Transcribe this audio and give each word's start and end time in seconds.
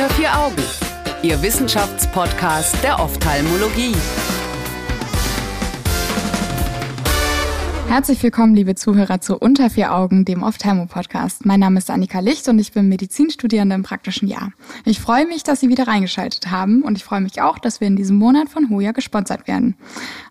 Unter 0.00 0.14
vier 0.14 0.34
Augen, 0.34 0.62
Ihr 1.22 1.42
Wissenschaftspodcast 1.42 2.82
der 2.82 2.98
Ophthalmologie. 2.98 3.94
Herzlich 7.86 8.22
willkommen, 8.22 8.54
liebe 8.54 8.74
Zuhörer, 8.74 9.20
zu 9.20 9.36
Unter 9.36 9.68
vier 9.68 9.94
Augen, 9.94 10.24
dem 10.24 10.42
Ophthalmo-Podcast. 10.42 11.44
Mein 11.44 11.60
Name 11.60 11.76
ist 11.76 11.90
Annika 11.90 12.20
Licht 12.20 12.48
und 12.48 12.58
ich 12.58 12.72
bin 12.72 12.88
Medizinstudierende 12.88 13.74
im 13.74 13.82
praktischen 13.82 14.26
Jahr. 14.26 14.52
Ich 14.86 15.00
freue 15.00 15.26
mich, 15.26 15.42
dass 15.42 15.60
Sie 15.60 15.68
wieder 15.68 15.86
reingeschaltet 15.86 16.50
haben 16.50 16.80
und 16.80 16.96
ich 16.96 17.04
freue 17.04 17.20
mich 17.20 17.42
auch, 17.42 17.58
dass 17.58 17.82
wir 17.82 17.86
in 17.86 17.96
diesem 17.96 18.16
Monat 18.16 18.48
von 18.48 18.70
Hoya 18.70 18.92
gesponsert 18.92 19.46
werden. 19.48 19.76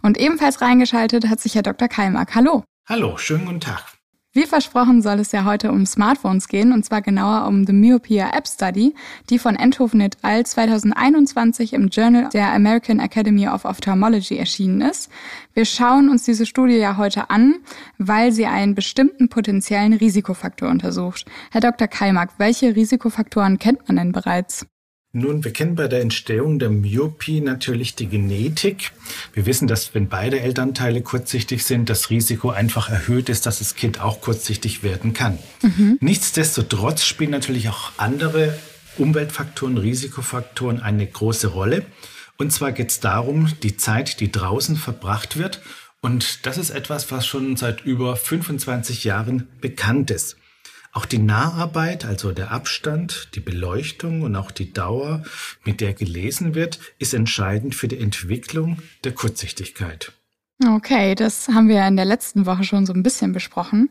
Und 0.02 0.18
ebenfalls 0.18 0.62
reingeschaltet 0.62 1.30
hat 1.30 1.42
sich 1.42 1.54
Herr 1.54 1.62
Dr. 1.62 1.88
Keimark. 1.90 2.34
Hallo. 2.34 2.64
Hallo, 2.88 3.18
schönen 3.18 3.46
guten 3.46 3.60
Tag. 3.60 3.99
Wie 4.32 4.46
versprochen 4.46 5.02
soll 5.02 5.20
es 5.20 5.32
ja 5.32 5.44
heute 5.44 5.72
um 5.72 5.88
Smartphones 5.88 6.48
gehen, 6.48 6.72
und 6.72 6.86
zwar 6.86 7.02
genauer 7.02 7.48
um 7.48 7.66
The 7.66 7.74
Myopia 7.74 8.30
App 8.30 8.48
Study, 8.48 8.94
die 9.32 9.40
von 9.40 9.56
Enthofen 9.56 10.02
et 10.02 10.18
al. 10.22 10.46
2021 10.46 11.74
im 11.74 11.88
Journal 11.88 12.30
der 12.30 12.54
American 12.54 13.00
Academy 13.00 13.48
of 13.48 13.66
Ophthalmology 13.66 14.38
erschienen 14.38 14.82
ist. 14.82 15.10
Wir 15.56 15.66
schauen 15.66 16.10
uns 16.10 16.26
diese 16.26 16.46
Studie 16.46 16.78
ja 16.78 16.98
heute 16.98 17.32
an, 17.32 17.56
weil 17.98 18.32
sie 18.32 18.46
einen 18.46 18.76
bestimmten 18.76 19.30
potenziellen 19.30 19.94
Risikofaktor 19.94 20.70
untersucht. 20.70 21.26
Herr 21.50 21.62
Dr. 21.62 21.88
Keimak, 21.88 22.34
welche 22.38 22.76
Risikofaktoren 22.76 23.58
kennt 23.58 23.88
man 23.88 23.98
denn 23.98 24.12
bereits? 24.12 24.68
Nun, 25.12 25.44
wir 25.44 25.52
kennen 25.52 25.74
bei 25.74 25.88
der 25.88 26.02
Entstehung 26.02 26.60
der 26.60 26.70
Myopie 26.70 27.42
natürlich 27.42 27.96
die 27.96 28.06
Genetik. 28.06 28.92
Wir 29.34 29.48
wissen, 29.48 29.68
dass 29.68 29.96
wenn 29.96 30.08
beide 30.08 30.40
Elternteile 30.40 31.02
kurzsichtig 31.02 31.66
sind, 31.66 31.90
das 31.90 32.12
Risiko 32.12 32.52
einfach 32.52 32.92
erhöht 32.92 33.28
ist, 33.28 33.48
dass 33.48 33.58
das 33.58 33.74
Kind 33.74 34.02
auch 34.02 34.22
kurzsichtig 34.22 34.84
werden 34.84 35.14
kann. 35.14 35.40
Mhm. 35.64 35.98
Nichtsdestotrotz 36.00 37.06
spielen 37.06 37.32
natürlich 37.32 37.70
auch 37.70 37.92
andere 37.98 38.56
Umweltfaktoren, 39.00 39.80
Risikofaktoren 39.80 40.80
eine 40.80 41.08
große 41.08 41.48
Rolle. 41.48 41.88
Und 42.38 42.54
zwar 42.54 42.72
geht 42.72 42.92
es 42.92 43.00
darum, 43.00 43.52
die 43.64 43.78
Zeit, 43.78 44.20
die 44.20 44.32
draußen 44.32 44.76
verbracht 44.76 45.38
wird. 45.38 45.60
Und 46.02 46.46
das 46.46 46.60
ist 46.60 46.70
etwas, 46.70 47.12
was 47.12 47.26
schon 47.26 47.58
seit 47.58 47.84
über 47.84 48.16
25 48.16 49.06
Jahren 49.06 49.48
bekannt 49.60 50.12
ist. 50.12 50.38
Auch 50.92 51.06
die 51.06 51.20
Naharbeit, 51.20 52.06
also 52.06 52.32
der 52.32 52.52
Abstand, 52.52 53.30
die 53.36 53.40
Beleuchtung 53.40 54.24
und 54.24 54.36
auch 54.36 54.52
die 54.52 54.74
Dauer, 54.74 55.24
mit 55.64 55.82
der 55.82 55.94
gelesen 55.94 56.56
wird, 56.56 56.80
ist 56.98 57.14
entscheidend 57.14 57.76
für 57.76 57.88
die 57.88 58.00
Entwicklung 58.00 58.80
der 59.04 59.14
Kurzsichtigkeit. 59.14 60.14
Okay, 60.68 61.16
das 61.16 61.48
haben 61.48 61.70
wir 61.70 61.88
in 61.88 61.96
der 61.96 62.04
letzten 62.04 62.46
Woche 62.46 62.66
schon 62.66 62.86
so 62.86 62.92
ein 62.92 63.02
bisschen 63.02 63.32
besprochen. 63.32 63.90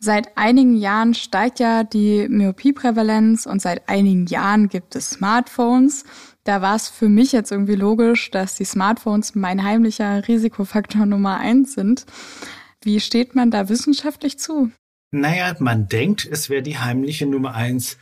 Seit 0.00 0.36
einigen 0.36 0.76
Jahren 0.76 1.14
steigt 1.14 1.60
ja 1.60 1.82
die 1.82 2.28
Myopie-Prävalenz 2.28 3.46
und 3.46 3.62
seit 3.62 3.88
einigen 3.88 4.26
Jahren 4.26 4.68
gibt 4.68 4.94
es 4.96 5.10
Smartphones. 5.10 6.04
Da 6.44 6.60
war 6.60 6.76
es 6.76 6.88
für 6.88 7.08
mich 7.08 7.32
jetzt 7.32 7.52
irgendwie 7.52 7.74
logisch, 7.74 8.30
dass 8.30 8.54
die 8.54 8.66
Smartphones 8.66 9.34
mein 9.34 9.64
heimlicher 9.64 10.28
Risikofaktor 10.28 11.06
Nummer 11.06 11.38
eins 11.38 11.72
sind. 11.72 12.04
Wie 12.82 13.00
steht 13.00 13.34
man 13.34 13.50
da 13.50 13.70
wissenschaftlich 13.70 14.38
zu? 14.38 14.70
Naja, 15.12 15.56
man 15.58 15.88
denkt, 15.88 16.28
es 16.30 16.50
wäre 16.50 16.62
die 16.62 16.78
heimliche 16.78 17.26
Nummer 17.26 17.54
eins, 17.54 17.98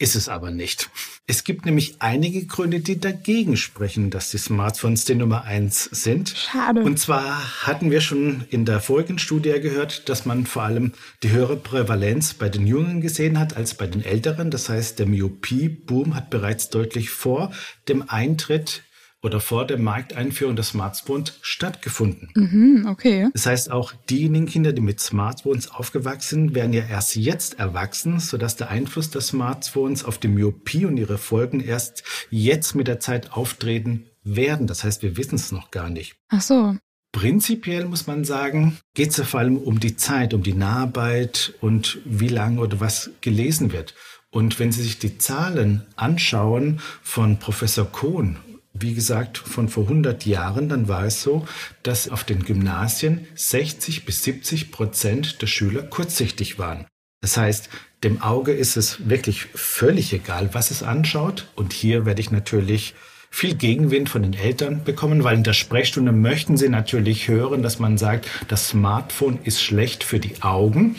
ist 0.00 0.14
es 0.14 0.28
aber 0.28 0.50
nicht. 0.52 0.90
Es 1.26 1.42
gibt 1.42 1.66
nämlich 1.66 1.96
einige 1.98 2.46
Gründe, 2.46 2.80
die 2.80 3.00
dagegen 3.00 3.56
sprechen, 3.56 4.10
dass 4.10 4.30
die 4.30 4.38
Smartphones 4.38 5.04
die 5.04 5.16
Nummer 5.16 5.44
eins 5.44 5.84
sind. 5.84 6.30
Schade. 6.36 6.82
Und 6.82 6.98
zwar 6.98 7.66
hatten 7.66 7.90
wir 7.90 8.00
schon 8.00 8.44
in 8.50 8.64
der 8.64 8.80
vorigen 8.80 9.18
Studie 9.18 9.60
gehört, 9.60 10.08
dass 10.08 10.24
man 10.24 10.46
vor 10.46 10.62
allem 10.62 10.92
die 11.22 11.30
höhere 11.30 11.56
Prävalenz 11.56 12.34
bei 12.34 12.48
den 12.48 12.66
Jungen 12.66 13.00
gesehen 13.00 13.38
hat 13.40 13.56
als 13.56 13.74
bei 13.74 13.88
den 13.88 14.04
Älteren. 14.04 14.52
Das 14.52 14.68
heißt, 14.68 15.00
der 15.00 15.06
Myopie-Boom 15.06 16.14
hat 16.14 16.30
bereits 16.30 16.70
deutlich 16.70 17.10
vor 17.10 17.52
dem 17.88 18.08
Eintritt 18.08 18.82
oder 19.22 19.40
vor 19.40 19.66
der 19.66 19.78
Markteinführung 19.78 20.54
des 20.54 20.68
Smartphones 20.68 21.34
stattgefunden. 21.42 22.28
Mhm, 22.34 22.86
okay. 22.88 23.28
Das 23.32 23.46
heißt, 23.46 23.70
auch 23.70 23.92
diejenigen 24.08 24.46
Kinder, 24.46 24.72
die 24.72 24.80
mit 24.80 25.00
Smartphones 25.00 25.70
aufgewachsen 25.70 26.28
sind, 26.28 26.54
werden 26.54 26.72
ja 26.72 26.84
erst 26.84 27.16
jetzt 27.16 27.58
erwachsen, 27.58 28.20
sodass 28.20 28.56
der 28.56 28.70
Einfluss 28.70 29.10
des 29.10 29.28
Smartphones 29.28 30.04
auf 30.04 30.18
die 30.18 30.28
Myopie 30.28 30.84
und 30.84 30.96
ihre 30.96 31.18
Folgen 31.18 31.60
erst 31.60 32.04
jetzt 32.30 32.74
mit 32.74 32.86
der 32.86 33.00
Zeit 33.00 33.32
auftreten 33.32 34.06
werden. 34.22 34.66
Das 34.66 34.84
heißt, 34.84 35.02
wir 35.02 35.16
wissen 35.16 35.34
es 35.34 35.50
noch 35.50 35.70
gar 35.70 35.90
nicht. 35.90 36.16
Ach 36.28 36.42
so. 36.42 36.76
Prinzipiell 37.10 37.86
muss 37.86 38.06
man 38.06 38.24
sagen, 38.24 38.78
geht 38.94 39.10
es 39.10 39.16
ja 39.16 39.24
vor 39.24 39.40
allem 39.40 39.56
um 39.56 39.80
die 39.80 39.96
Zeit, 39.96 40.34
um 40.34 40.42
die 40.42 40.52
Naharbeit 40.52 41.54
und 41.60 41.98
wie 42.04 42.28
lange 42.28 42.60
oder 42.60 42.80
was 42.80 43.10
gelesen 43.22 43.72
wird. 43.72 43.94
Und 44.30 44.58
wenn 44.58 44.72
Sie 44.72 44.82
sich 44.82 44.98
die 44.98 45.16
Zahlen 45.16 45.86
anschauen 45.96 46.80
von 47.02 47.38
Professor 47.38 47.90
Kohn 47.90 48.36
wie 48.72 48.94
gesagt, 48.94 49.38
von 49.38 49.68
vor 49.68 49.84
100 49.84 50.26
Jahren, 50.26 50.68
dann 50.68 50.88
war 50.88 51.04
es 51.04 51.22
so, 51.22 51.46
dass 51.82 52.08
auf 52.08 52.24
den 52.24 52.44
Gymnasien 52.44 53.26
60 53.34 54.04
bis 54.04 54.22
70 54.24 54.70
Prozent 54.70 55.42
der 55.42 55.46
Schüler 55.46 55.82
kurzsichtig 55.82 56.58
waren. 56.58 56.86
Das 57.20 57.36
heißt, 57.36 57.68
dem 58.04 58.22
Auge 58.22 58.52
ist 58.52 58.76
es 58.76 59.08
wirklich 59.08 59.46
völlig 59.46 60.12
egal, 60.12 60.54
was 60.54 60.70
es 60.70 60.82
anschaut. 60.82 61.48
Und 61.56 61.72
hier 61.72 62.06
werde 62.06 62.20
ich 62.20 62.30
natürlich 62.30 62.94
viel 63.30 63.54
Gegenwind 63.54 64.08
von 64.08 64.22
den 64.22 64.34
Eltern 64.34 64.82
bekommen, 64.84 65.22
weil 65.24 65.36
in 65.36 65.44
der 65.44 65.52
Sprechstunde 65.52 66.12
möchten 66.12 66.56
sie 66.56 66.68
natürlich 66.68 67.28
hören, 67.28 67.62
dass 67.62 67.78
man 67.78 67.98
sagt, 67.98 68.28
das 68.48 68.68
Smartphone 68.68 69.38
ist 69.44 69.62
schlecht 69.62 70.02
für 70.04 70.18
die 70.18 70.42
Augen. 70.42 70.96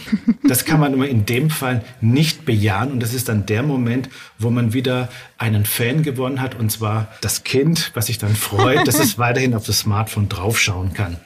Das 0.47 0.65
kann 0.65 0.79
man 0.79 0.93
immer 0.93 1.07
in 1.07 1.25
dem 1.25 1.49
Fall 1.49 1.83
nicht 2.01 2.45
bejahen 2.45 2.91
und 2.91 2.99
das 3.01 3.13
ist 3.13 3.29
dann 3.29 3.45
der 3.45 3.63
Moment, 3.63 4.09
wo 4.37 4.49
man 4.49 4.73
wieder 4.73 5.09
einen 5.37 5.65
Fan 5.65 6.03
gewonnen 6.03 6.41
hat 6.41 6.57
und 6.57 6.71
zwar 6.71 7.07
das 7.21 7.43
Kind, 7.43 7.91
was 7.93 8.07
sich 8.07 8.17
dann 8.17 8.35
freut, 8.35 8.87
dass 8.87 8.99
es 8.99 9.17
weiterhin 9.17 9.53
auf 9.53 9.65
das 9.65 9.79
Smartphone 9.79 10.29
draufschauen 10.29 10.93
kann. 10.93 11.17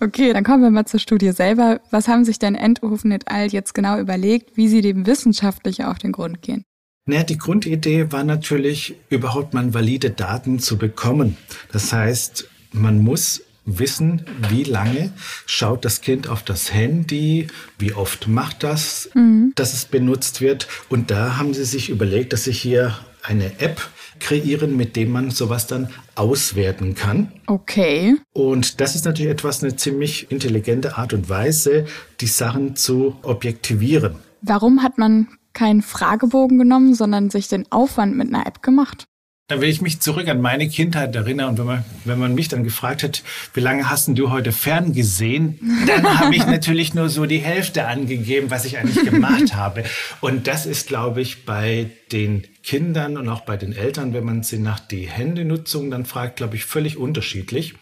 Okay, 0.00 0.32
dann 0.32 0.44
kommen 0.44 0.62
wir 0.62 0.70
mal 0.70 0.84
zur 0.84 1.00
Studie 1.00 1.32
selber. 1.32 1.80
Was 1.90 2.08
haben 2.08 2.24
sich 2.24 2.38
denn 2.38 2.54
Endhofen 2.54 3.10
et 3.12 3.28
al. 3.28 3.48
jetzt 3.48 3.74
genau 3.74 3.98
überlegt, 3.98 4.56
wie 4.56 4.68
sie 4.68 4.82
dem 4.82 5.06
wissenschaftlich 5.06 5.84
auf 5.84 5.98
den 5.98 6.12
Grund 6.12 6.42
gehen? 6.42 6.64
Naja, 7.06 7.22
die 7.22 7.36
Grundidee 7.36 8.12
war 8.12 8.24
natürlich, 8.24 8.94
überhaupt 9.10 9.52
mal 9.52 9.74
valide 9.74 10.10
Daten 10.10 10.58
zu 10.58 10.78
bekommen. 10.78 11.36
Das 11.70 11.92
heißt, 11.92 12.48
man 12.72 13.02
muss 13.02 13.42
wissen, 13.66 14.24
wie 14.48 14.64
lange 14.64 15.12
schaut 15.44 15.84
das 15.84 16.00
Kind 16.00 16.28
auf 16.28 16.42
das 16.42 16.72
Handy, 16.72 17.48
wie 17.78 17.92
oft 17.92 18.26
macht 18.26 18.62
das, 18.62 19.10
mhm. 19.14 19.52
dass 19.54 19.74
es 19.74 19.84
benutzt 19.84 20.40
wird. 20.40 20.66
Und 20.88 21.10
da 21.10 21.36
haben 21.36 21.52
sie 21.52 21.64
sich 21.64 21.90
überlegt, 21.90 22.32
dass 22.32 22.44
sie 22.44 22.52
hier 22.52 22.98
eine 23.22 23.60
App 23.60 23.86
kreieren, 24.18 24.74
mit 24.74 24.96
dem 24.96 25.12
man 25.12 25.30
sowas 25.30 25.66
dann 25.66 25.88
auswerten 26.14 26.94
kann. 26.94 27.32
Okay. 27.46 28.16
Und 28.32 28.80
das 28.80 28.94
ist 28.94 29.04
natürlich 29.04 29.32
etwas, 29.32 29.62
eine 29.62 29.76
ziemlich 29.76 30.30
intelligente 30.30 30.96
Art 30.96 31.12
und 31.12 31.28
Weise, 31.28 31.84
die 32.20 32.26
Sachen 32.26 32.76
zu 32.76 33.16
objektivieren. 33.22 34.16
Warum 34.40 34.82
hat 34.82 34.98
man 34.98 35.28
keinen 35.54 35.82
Fragebogen 35.82 36.58
genommen, 36.58 36.94
sondern 36.94 37.30
sich 37.30 37.48
den 37.48 37.70
Aufwand 37.70 38.16
mit 38.16 38.28
einer 38.28 38.46
App 38.46 38.62
gemacht? 38.62 39.06
Da 39.46 39.60
will 39.60 39.68
ich 39.68 39.82
mich 39.82 40.00
zurück 40.00 40.26
an 40.28 40.40
meine 40.40 40.66
Kindheit 40.70 41.14
erinnern 41.14 41.50
und 41.50 41.58
wenn 41.58 41.66
man, 41.66 41.84
wenn 42.06 42.18
man 42.18 42.34
mich 42.34 42.48
dann 42.48 42.64
gefragt 42.64 43.02
hat, 43.02 43.22
wie 43.52 43.60
lange 43.60 43.90
hast 43.90 44.08
du 44.08 44.30
heute 44.30 44.52
ferngesehen, 44.52 45.58
dann 45.86 46.18
habe 46.18 46.34
ich 46.34 46.46
natürlich 46.46 46.94
nur 46.94 47.10
so 47.10 47.26
die 47.26 47.40
Hälfte 47.40 47.86
angegeben, 47.86 48.50
was 48.50 48.64
ich 48.64 48.78
eigentlich 48.78 49.04
gemacht 49.04 49.54
habe. 49.54 49.84
Und 50.22 50.46
das 50.46 50.64
ist, 50.64 50.88
glaube 50.88 51.20
ich, 51.20 51.44
bei 51.44 51.90
den 52.10 52.46
Kindern 52.62 53.18
und 53.18 53.28
auch 53.28 53.42
bei 53.42 53.58
den 53.58 53.74
Eltern, 53.74 54.14
wenn 54.14 54.24
man 54.24 54.42
sie 54.42 54.58
nach 54.58 54.80
die 54.80 55.06
Händenutzung 55.06 55.90
dann 55.90 56.06
fragt, 56.06 56.36
glaube 56.36 56.56
ich, 56.56 56.64
völlig 56.64 56.96
unterschiedlich. 56.96 57.74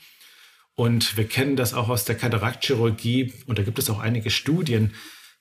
Und 0.75 1.16
wir 1.16 1.28
kennen 1.28 1.54
das 1.54 1.75
auch 1.75 1.89
aus 1.89 2.04
der 2.04 2.16
Kataraktchirurgie 2.16 3.34
und 3.47 3.60
da 3.60 3.62
gibt 3.62 3.78
es 3.78 3.89
auch 3.89 4.00
einige 4.00 4.31
Studien, 4.31 4.94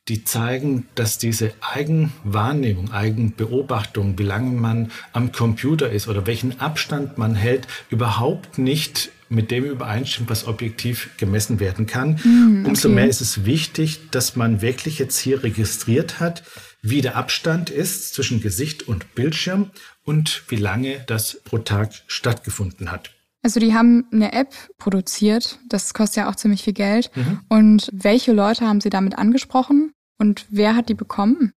die 0.07 0.23
zeigen, 0.23 0.87
dass 0.95 1.19
diese 1.19 1.53
Eigenwahrnehmung, 1.61 2.91
Eigenbeobachtung, 2.91 4.17
wie 4.17 4.23
lange 4.23 4.51
man 4.59 4.91
am 5.13 5.31
Computer 5.31 5.89
ist 5.91 6.07
oder 6.07 6.25
welchen 6.25 6.59
Abstand 6.59 7.17
man 7.17 7.35
hält, 7.35 7.67
überhaupt 7.89 8.57
nicht 8.57 9.11
mit 9.29 9.49
dem 9.49 9.63
übereinstimmt, 9.63 10.29
was 10.29 10.45
objektiv 10.45 11.11
gemessen 11.17 11.59
werden 11.59 11.85
kann. 11.85 12.19
Mm, 12.23 12.59
okay. 12.61 12.69
Umso 12.69 12.89
mehr 12.89 13.07
ist 13.07 13.21
es 13.21 13.45
wichtig, 13.45 14.09
dass 14.11 14.35
man 14.35 14.61
wirklich 14.61 14.99
jetzt 14.99 15.19
hier 15.19 15.43
registriert 15.43 16.19
hat, 16.19 16.43
wie 16.81 17.01
der 17.01 17.15
Abstand 17.15 17.69
ist 17.69 18.13
zwischen 18.13 18.41
Gesicht 18.41 18.87
und 18.87 19.15
Bildschirm 19.15 19.71
und 20.03 20.43
wie 20.49 20.57
lange 20.57 21.03
das 21.07 21.39
pro 21.45 21.59
Tag 21.59 21.93
stattgefunden 22.07 22.91
hat. 22.91 23.11
Also 23.43 23.59
die 23.59 23.73
haben 23.73 24.05
eine 24.11 24.33
App 24.33 24.53
produziert, 24.77 25.59
das 25.67 25.93
kostet 25.93 26.17
ja 26.17 26.29
auch 26.29 26.35
ziemlich 26.35 26.63
viel 26.63 26.73
Geld. 26.73 27.09
Mhm. 27.15 27.39
Und 27.49 27.89
welche 27.91 28.33
Leute 28.33 28.67
haben 28.67 28.81
sie 28.81 28.89
damit 28.89 29.17
angesprochen 29.17 29.93
und 30.19 30.45
wer 30.49 30.75
hat 30.75 30.89
die 30.89 30.93
bekommen? 30.93 31.53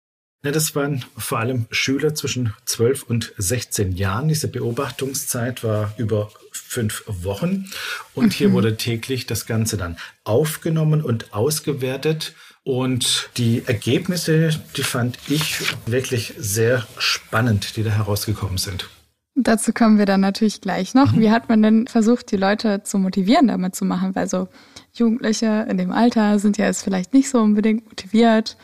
Ja, 0.43 0.51
das 0.51 0.75
waren 0.75 1.05
vor 1.17 1.37
allem 1.37 1.67
Schüler 1.69 2.15
zwischen 2.15 2.53
12 2.65 3.03
und 3.03 3.33
16 3.37 3.91
Jahren. 3.91 4.27
Diese 4.27 4.47
Beobachtungszeit 4.47 5.63
war 5.63 5.93
über 5.97 6.31
fünf 6.51 7.03
Wochen 7.05 7.69
und 8.15 8.25
mhm. 8.25 8.31
hier 8.31 8.51
wurde 8.51 8.75
täglich 8.75 9.27
das 9.27 9.45
Ganze 9.45 9.77
dann 9.77 9.97
aufgenommen 10.23 11.03
und 11.03 11.33
ausgewertet 11.33 12.33
Und 12.63 13.29
die 13.37 13.63
Ergebnisse, 13.65 14.49
die 14.77 14.83
fand 14.83 15.17
ich 15.27 15.61
wirklich 15.87 16.33
sehr 16.37 16.87
spannend, 16.97 17.75
die 17.75 17.83
da 17.83 17.89
herausgekommen 17.89 18.57
sind. 18.57 18.87
Dazu 19.43 19.73
kommen 19.73 19.97
wir 19.97 20.05
dann 20.05 20.21
natürlich 20.21 20.61
gleich 20.61 20.93
noch. 20.93 21.13
Mhm. 21.13 21.19
Wie 21.19 21.31
hat 21.31 21.49
man 21.49 21.63
denn 21.63 21.87
versucht, 21.87 22.31
die 22.31 22.37
Leute 22.37 22.83
zu 22.83 22.99
motivieren, 22.99 23.47
damit 23.47 23.75
zu 23.75 23.85
machen? 23.85 24.15
Weil 24.15 24.27
so 24.27 24.47
Jugendliche 24.93 25.65
in 25.69 25.77
dem 25.77 25.91
Alter 25.91 26.37
sind 26.37 26.57
ja 26.57 26.65
jetzt 26.65 26.83
vielleicht 26.83 27.13
nicht 27.13 27.29
so 27.29 27.39
unbedingt 27.39 27.85
motiviert, 27.85 28.57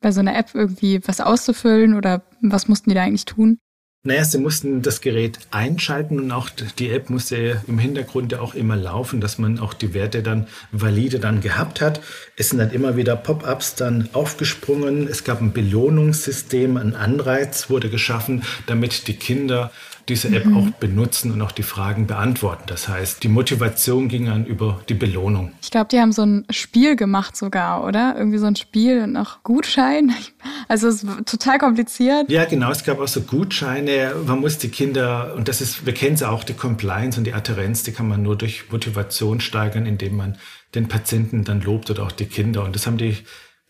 bei 0.00 0.12
so 0.12 0.20
einer 0.20 0.36
App 0.36 0.50
irgendwie 0.54 1.00
was 1.06 1.20
auszufüllen 1.20 1.94
oder 1.94 2.22
was 2.40 2.68
mussten 2.68 2.90
die 2.90 2.94
da 2.94 3.02
eigentlich 3.02 3.24
tun? 3.24 3.58
Naja, 4.04 4.24
sie 4.24 4.38
mussten 4.38 4.82
das 4.82 5.00
Gerät 5.00 5.38
einschalten 5.52 6.18
und 6.18 6.32
auch 6.32 6.50
die 6.50 6.90
App 6.90 7.08
musste 7.08 7.62
im 7.68 7.78
Hintergrund 7.78 8.32
ja 8.32 8.40
auch 8.40 8.56
immer 8.56 8.74
laufen, 8.74 9.20
dass 9.20 9.38
man 9.38 9.60
auch 9.60 9.74
die 9.74 9.94
Werte 9.94 10.24
dann 10.24 10.48
valide 10.72 11.20
dann 11.20 11.40
gehabt 11.40 11.80
hat. 11.80 12.00
Es 12.36 12.48
sind 12.48 12.58
dann 12.58 12.72
immer 12.72 12.96
wieder 12.96 13.14
Pop-ups 13.14 13.76
dann 13.76 14.08
aufgesprungen. 14.12 15.06
Es 15.06 15.22
gab 15.22 15.40
ein 15.40 15.52
Belohnungssystem, 15.52 16.76
ein 16.78 16.96
Anreiz 16.96 17.70
wurde 17.70 17.90
geschaffen, 17.90 18.42
damit 18.66 19.06
die 19.06 19.14
Kinder 19.14 19.70
diese 20.08 20.28
App 20.28 20.46
mhm. 20.46 20.56
auch 20.56 20.70
benutzen 20.80 21.32
und 21.32 21.40
auch 21.42 21.52
die 21.52 21.62
Fragen 21.62 22.06
beantworten. 22.06 22.64
Das 22.66 22.88
heißt, 22.88 23.22
die 23.22 23.28
Motivation 23.28 24.08
ging 24.08 24.26
dann 24.26 24.44
über 24.46 24.80
die 24.88 24.94
Belohnung. 24.94 25.52
Ich 25.62 25.70
glaube, 25.70 25.88
die 25.90 26.00
haben 26.00 26.12
so 26.12 26.22
ein 26.22 26.44
Spiel 26.50 26.96
gemacht 26.96 27.36
sogar, 27.36 27.84
oder? 27.84 28.14
Irgendwie 28.16 28.38
so 28.38 28.46
ein 28.46 28.56
Spiel 28.56 29.02
und 29.02 29.16
auch 29.16 29.42
Gutschein. 29.42 30.12
Also 30.68 30.88
es 30.88 31.02
ist 31.02 31.26
total 31.26 31.58
kompliziert. 31.58 32.30
Ja, 32.30 32.44
genau. 32.44 32.70
Es 32.70 32.82
gab 32.84 32.98
auch 32.98 33.08
so 33.08 33.20
Gutscheine. 33.20 34.14
Man 34.26 34.40
muss 34.40 34.58
die 34.58 34.70
Kinder, 34.70 35.34
und 35.36 35.48
das 35.48 35.60
ist, 35.60 35.84
wir 35.84 35.92
kennen 35.92 36.14
es 36.14 36.22
auch, 36.22 36.44
die 36.44 36.54
Compliance 36.54 37.18
und 37.18 37.24
die 37.24 37.34
Adherenz, 37.34 37.82
die 37.82 37.92
kann 37.92 38.08
man 38.08 38.22
nur 38.22 38.36
durch 38.36 38.70
Motivation 38.70 39.40
steigern, 39.40 39.86
indem 39.86 40.16
man 40.16 40.38
den 40.74 40.88
Patienten 40.88 41.44
dann 41.44 41.60
lobt 41.60 41.90
oder 41.90 42.04
auch 42.04 42.12
die 42.12 42.26
Kinder. 42.26 42.64
Und 42.64 42.74
das 42.74 42.86
haben 42.86 42.96
die 42.96 43.18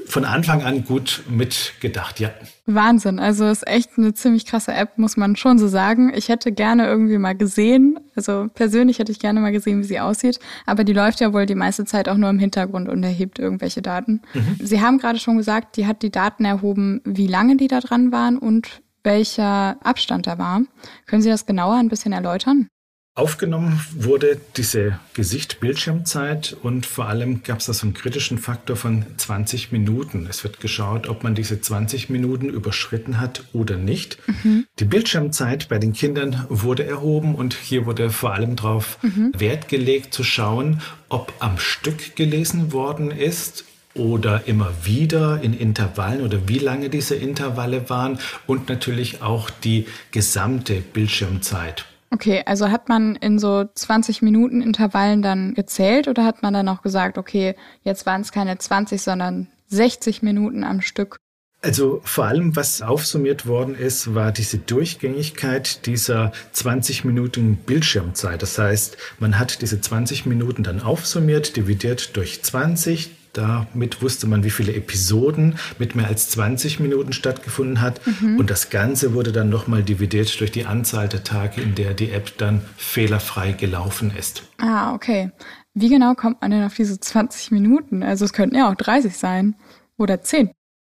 von 0.07 0.25
Anfang 0.25 0.63
an 0.63 0.85
gut 0.85 1.23
mitgedacht, 1.29 2.21
ja. 2.21 2.31
Wahnsinn. 2.67 3.19
Also 3.19 3.49
ist 3.49 3.67
echt 3.67 3.91
eine 3.97 4.15
ziemlich 4.15 4.47
krasse 4.47 4.73
App, 4.73 4.99
muss 4.99 5.17
man 5.17 5.37
schon 5.37 5.59
so 5.59 5.69
sagen. 5.69 6.13
Ich 6.15 6.29
hätte 6.29 6.53
gerne 6.53 6.87
irgendwie 6.87 7.19
mal 7.19 7.35
gesehen, 7.35 7.99
also 8.15 8.47
persönlich 8.55 8.99
hätte 8.99 9.13
ich 9.13 9.19
gerne 9.19 9.41
mal 9.41 9.53
gesehen, 9.53 9.81
wie 9.81 9.85
sie 9.85 10.01
aussieht, 10.01 10.39
aber 10.67 10.85
die 10.85 10.93
läuft 10.93 11.21
ja 11.21 11.33
wohl 11.33 11.47
die 11.47 11.55
meiste 11.55 11.85
Zeit 11.85 12.09
auch 12.09 12.17
nur 12.17 12.31
im 12.31 12.39
Hintergrund 12.39 12.89
und 12.89 13.03
erhebt 13.03 13.39
irgendwelche 13.39 13.83
Daten. 13.83 14.23
Mhm. 14.35 14.57
Sie 14.61 14.81
haben 14.81 14.99
gerade 14.99 15.19
schon 15.19 15.37
gesagt, 15.37 15.77
die 15.77 15.87
hat 15.87 16.03
die 16.03 16.11
Daten 16.11 16.45
erhoben, 16.45 17.01
wie 17.05 17.27
lange 17.27 17.57
die 17.57 17.69
da 17.69 17.81
dran 17.81 18.13
waren 18.13 18.39
und 18.39 18.83
welcher 19.05 19.77
Abstand 19.85 20.27
da 20.27 20.39
war. 20.39 20.63
Können 21.07 21.23
Sie 21.23 21.31
das 21.31 21.47
genauer 21.47 21.75
ein 21.75 21.89
bisschen 21.89 22.13
erläutern? 22.13 22.69
Aufgenommen 23.15 23.79
wurde 23.95 24.41
diese 24.57 24.99
Gesicht-Bildschirmzeit 25.13 26.57
und 26.63 26.87
vor 26.87 27.09
allem 27.09 27.43
gab 27.43 27.59
es 27.59 27.67
da 27.67 27.75
so 27.75 27.85
einen 27.85 27.93
kritischen 27.93 28.39
Faktor 28.39 28.75
von 28.75 29.05
20 29.19 29.71
Minuten. 29.71 30.27
Es 30.31 30.45
wird 30.45 30.61
geschaut, 30.61 31.11
ob 31.11 31.23
man 31.23 31.35
diese 31.35 31.61
20 31.61 32.09
Minuten 32.09 32.49
überschritten 32.49 33.21
hat 33.21 33.45
oder 33.53 33.77
nicht. 33.77 34.17
Mhm. 34.27 34.65
Die 34.79 34.87
Bildschirmzeit 34.87 35.69
bei 35.69 35.77
den 35.77 35.93
Kindern 35.93 36.47
wurde 36.49 36.87
erhoben 36.87 37.35
und 37.35 37.53
hier 37.53 37.85
wurde 37.85 38.09
vor 38.09 38.33
allem 38.33 38.57
darauf 38.57 38.97
mhm. 39.03 39.33
Wert 39.37 39.69
gelegt 39.69 40.15
zu 40.15 40.25
schauen, 40.25 40.81
ob 41.11 41.35
am 41.39 41.59
Stück 41.59 42.17
gelesen 42.17 42.73
worden 42.73 43.11
ist 43.11 43.67
oder 43.93 44.45
immer 44.47 44.73
wieder 44.85 45.43
in 45.43 45.53
Intervallen 45.53 46.23
oder 46.23 46.49
wie 46.49 46.61
lange 46.61 46.89
diese 46.89 47.15
Intervalle 47.15 47.91
waren 47.91 48.19
und 48.47 48.71
natürlich 48.71 49.21
auch 49.21 49.51
die 49.51 49.85
gesamte 50.13 50.81
Bildschirmzeit. 50.81 51.85
Okay, 52.13 52.43
also 52.45 52.71
hat 52.71 52.91
man 52.91 53.17
in 53.17 53.39
so 53.39 53.65
20 53.75 54.21
Minuten 54.21 54.61
Intervallen 54.61 55.23
dann 55.23 55.55
gezählt 55.55 56.09
oder 56.09 56.25
hat 56.27 56.43
man 56.43 56.53
dann 56.53 56.69
auch 56.69 56.83
gesagt, 56.83 57.17
okay, 57.17 57.55
jetzt 57.85 58.05
waren 58.05 58.21
es 58.21 58.33
keine 58.33 58.59
20, 58.59 59.01
sondern 59.01 59.49
60 59.69 60.21
Minuten 60.21 60.63
am 60.63 60.83
Stück? 60.83 61.17
Also 61.63 62.03
vor 62.05 62.27
allem, 62.27 62.55
was 62.55 62.83
aufsummiert 62.83 63.47
worden 63.47 63.75
ist, 63.75 64.15
war 64.15 64.31
diese 64.31 64.59
Durchgängigkeit 64.59 65.87
dieser 65.87 66.33
20 66.53 67.05
Minuten 67.05 67.57
Bildschirmzeit. 67.57 68.43
Das 68.43 68.59
heißt, 68.59 68.99
man 69.19 69.39
hat 69.39 69.63
diese 69.63 69.81
20 69.81 70.27
Minuten 70.27 70.65
dann 70.65 70.83
aufsummiert, 70.83 71.57
dividiert 71.57 72.15
durch 72.17 72.43
20, 72.43 73.11
damit 73.33 74.03
wusste 74.03 74.27
man, 74.27 74.45
wie 74.45 74.51
viele 74.51 74.75
Episoden 74.75 75.59
mit 75.79 75.95
mehr 75.95 76.09
als 76.09 76.29
20 76.31 76.81
Minuten 76.81 77.13
stattgefunden 77.13 77.81
hat. 77.81 78.01
Mhm. 78.07 78.39
Und 78.39 78.51
das 78.51 78.71
Ganze 78.71 79.15
wurde 79.15 79.33
dann 79.33 79.49
nochmal 79.49 79.83
dividiert 79.83 80.39
durch 80.41 80.53
die 80.53 80.67
Anzahl 80.67 81.09
der 81.09 81.25
Tage, 81.25 81.61
in 81.61 81.75
der 81.75 81.95
die 81.95 82.11
App 82.11 82.37
dann 82.39 82.63
fehlerfrei 82.77 83.53
gelaufen 83.53 84.13
ist. 84.17 84.43
Ah, 84.59 84.95
okay. 84.95 85.31
Wie 85.75 85.89
genau 85.89 86.15
kommt 86.15 86.43
man 86.43 86.51
denn 86.51 86.65
auf 86.65 86.75
diese 86.75 87.01
20 87.01 87.51
Minuten? 87.51 88.03
Also 88.03 88.25
es 88.25 88.33
könnten 88.33 88.57
ja 88.57 88.71
auch 88.71 88.75
30 88.75 89.17
sein 89.17 89.57
oder 89.97 90.21
10 90.21 90.51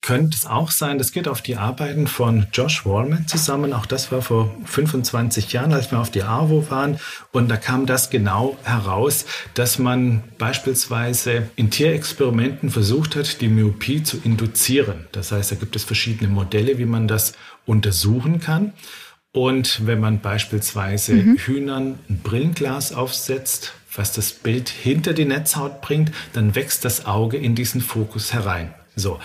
könnte 0.05 0.37
es 0.37 0.45
auch 0.45 0.71
sein, 0.71 0.99
das 0.99 1.13
geht 1.13 1.29
auf 1.29 1.41
die 1.41 1.57
Arbeiten 1.57 2.07
von 2.07 2.47
Josh 2.53 2.85
Wallman 2.85 3.27
zusammen. 3.27 3.73
Auch 3.73 3.87
das 3.87 4.13
war 4.13 4.21
vor 4.21 4.55
25 4.67 5.51
Jahren, 5.55 5.73
als 5.73 5.91
wir 5.91 5.99
auf 5.99 6.11
die 6.11 6.23
AWO 6.23 6.71
waren. 6.71 6.99
Und 7.33 7.49
da 7.49 7.57
kam 7.57 7.87
das 7.87 8.11
genau 8.11 8.59
heraus, 8.65 9.25
dass 9.55 9.79
man 9.79 10.23
beispielsweise 10.37 11.49
in 11.57 11.71
Tierexperimenten 11.71 12.69
versucht 12.69 13.17
hat, 13.17 13.41
die 13.41 13.49
Myopie 13.49 14.03
zu 14.03 14.19
induzieren. 14.23 15.07
Das 15.13 15.33
heißt, 15.33 15.53
da 15.53 15.57
gibt 15.57 15.75
es 15.75 15.85
verschiedene 15.85 16.29
Modelle, 16.29 16.77
wie 16.77 16.85
man 16.85 17.09
das 17.09 17.33
untersuchen 17.65 18.41
kann. 18.41 18.75
Und 19.33 19.87
wenn 19.87 20.01
man 20.01 20.21
beispielsweise 20.21 21.15
mhm. 21.15 21.39
Hühnern 21.39 21.99
ein 22.11 22.19
Brillenglas 22.23 22.93
aufsetzt, 22.93 23.73
was 23.95 24.13
das 24.13 24.33
Bild 24.33 24.69
hinter 24.69 25.15
die 25.15 25.25
Netzhaut 25.25 25.81
bringt, 25.81 26.13
dann 26.35 26.55
wächst 26.55 26.85
das 26.85 27.07
Auge 27.07 27.39
in 27.39 27.55
diesen 27.55 27.81
Fokus 27.81 28.35
herein. 28.35 28.75
So. 28.97 29.19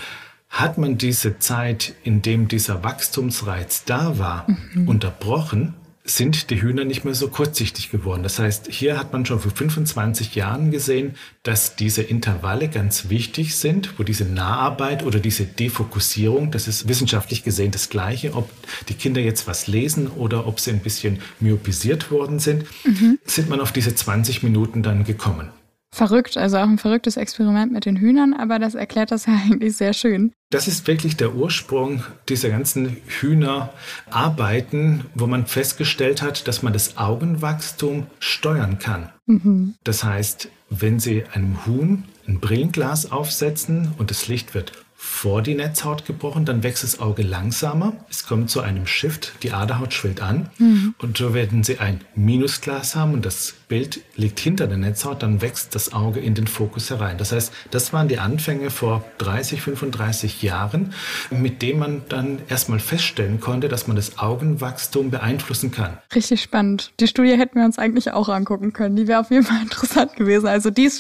Hat 0.50 0.78
man 0.78 0.98
diese 0.98 1.40
Zeit, 1.40 1.94
in 2.04 2.22
dem 2.22 2.48
dieser 2.48 2.84
Wachstumsreiz 2.84 3.86
da 3.86 4.18
war, 4.18 4.48
mhm. 4.74 4.88
unterbrochen, 4.88 5.76
sind 6.04 6.50
die 6.50 6.62
Hühner 6.62 6.86
nicht 6.86 7.06
mehr 7.06 7.14
so 7.14 7.28
kurzsichtig 7.28 7.92
geworden. 7.92 8.24
Das 8.24 8.40
heißt, 8.40 8.68
hier 8.72 8.98
hat 8.98 9.14
man 9.14 9.26
schon 9.26 9.40
vor 9.40 9.52
25 9.52 10.36
Jahren 10.36 10.72
gesehen, 10.72 11.16
dass 11.44 11.76
diese 11.76 12.02
Intervalle 12.02 12.68
ganz 12.68 13.10
wichtig 13.10 13.56
sind, 13.56 14.00
wo 14.00 14.04
diese 14.04 14.26
Naharbeit 14.26 15.04
oder 15.04 15.20
diese 15.20 15.46
Defokussierung, 15.46 16.52
das 16.52 16.68
ist 16.68 16.88
wissenschaftlich 16.88 17.44
gesehen 17.44 17.72
das 17.72 17.90
Gleiche, 17.90 18.34
ob 18.34 18.50
die 18.88 18.96
Kinder 18.96 19.22
jetzt 19.22 19.48
was 19.48 19.68
lesen 19.68 20.08
oder 20.08 20.48
ob 20.48 20.60
sie 20.60 20.72
ein 20.72 20.80
bisschen 20.80 21.20
myopisiert 21.40 22.12
worden 22.12 22.40
sind, 22.40 22.66
mhm. 22.84 23.20
sind 23.26 23.50
man 23.50 23.62
auf 23.62 23.72
diese 23.72 23.94
20 23.94 24.44
Minuten 24.44 24.84
dann 24.84 25.04
gekommen. 25.04 25.50
Verrückt, 25.92 26.38
also 26.38 26.58
auch 26.58 26.68
ein 26.68 26.78
verrücktes 26.78 27.18
Experiment 27.18 27.72
mit 27.72 27.86
den 27.86 27.98
Hühnern, 27.98 28.34
aber 28.34 28.60
das 28.60 28.76
erklärt 28.76 29.12
das 29.12 29.26
ja 29.26 29.34
eigentlich 29.46 29.76
sehr 29.76 29.94
schön. 29.94 30.34
Das 30.52 30.68
ist 30.68 30.88
wirklich 30.88 31.18
der 31.18 31.36
Ursprung 31.36 32.04
dieser 32.28 32.50
ganzen 32.50 32.98
Hühnerarbeiten, 33.08 35.06
wo 35.14 35.28
man 35.28 35.46
festgestellt 35.46 36.22
hat, 36.22 36.48
dass 36.48 36.64
man 36.64 36.74
das 36.74 36.98
Augenwachstum 36.98 38.08
steuern 38.20 38.80
kann. 38.80 39.10
Mhm. 39.26 39.76
Das 39.84 40.04
heißt, 40.04 40.50
wenn 40.70 41.00
Sie 41.00 41.24
einem 41.34 41.66
Huhn 41.66 42.04
ein 42.28 42.40
Brillenglas 42.40 43.12
aufsetzen 43.12 43.94
und 43.98 44.12
das 44.12 44.28
Licht 44.28 44.54
wird 44.54 44.74
vor 45.02 45.42
die 45.42 45.56
Netzhaut 45.56 46.06
gebrochen, 46.06 46.44
dann 46.44 46.62
wächst 46.62 46.84
das 46.84 47.00
Auge 47.00 47.24
langsamer. 47.24 47.94
Es 48.10 48.28
kommt 48.28 48.50
zu 48.50 48.60
einem 48.60 48.86
Shift, 48.86 49.32
die 49.44 49.54
Aderhaut 49.54 49.94
schwillt 49.94 50.22
an 50.22 50.50
mhm. 50.58 50.94
und 50.98 51.18
so 51.18 51.34
werden 51.34 51.64
Sie 51.64 51.80
ein 51.80 52.02
Minusglas 52.16 52.98
haben 52.98 53.14
und 53.14 53.26
das 53.26 53.54
Bild 53.70 54.02
liegt 54.16 54.40
hinter 54.40 54.68
der 54.68 54.78
Netzhaut, 54.78 55.24
dann 55.24 55.42
wächst 55.42 55.76
das 55.76 55.94
Auge 55.94 56.20
in 56.20 56.34
den 56.34 56.48
Fokus 56.48 56.90
herein. 56.90 57.18
Das 57.18 57.32
heißt, 57.32 57.54
das 57.72 57.94
waren 57.94 58.08
die 58.08 58.18
Anfänge 58.18 58.72
vor 58.72 59.06
30, 59.20 59.62
35 59.62 60.42
Jahren, 60.42 60.94
mit 61.30 61.62
dem 61.62 61.80
man 61.80 62.02
dann 62.10 62.40
erstmal 62.50 62.80
feststellen 62.80 63.40
konnte, 63.40 63.70
dass 63.70 63.88
man 63.88 63.96
das 63.96 64.18
Augenwachstum 64.18 65.12
beeinflussen 65.12 65.72
kann. 65.72 66.00
Richtig 66.14 66.42
spannend. 66.42 66.92
Die 67.00 67.08
Studie 67.08 67.38
hätten 67.38 67.60
wir 67.60 67.66
uns 67.66 67.78
eigentlich 67.78 68.12
auch 68.12 68.28
angucken 68.28 68.74
können. 68.74 68.96
Die 68.96 69.08
wäre 69.08 69.20
auf 69.20 69.30
jeden 69.30 69.46
Fall 69.46 69.62
interessant 69.62 70.16
gewesen. 70.16 70.48
Also 70.48 70.72
die, 70.72 70.92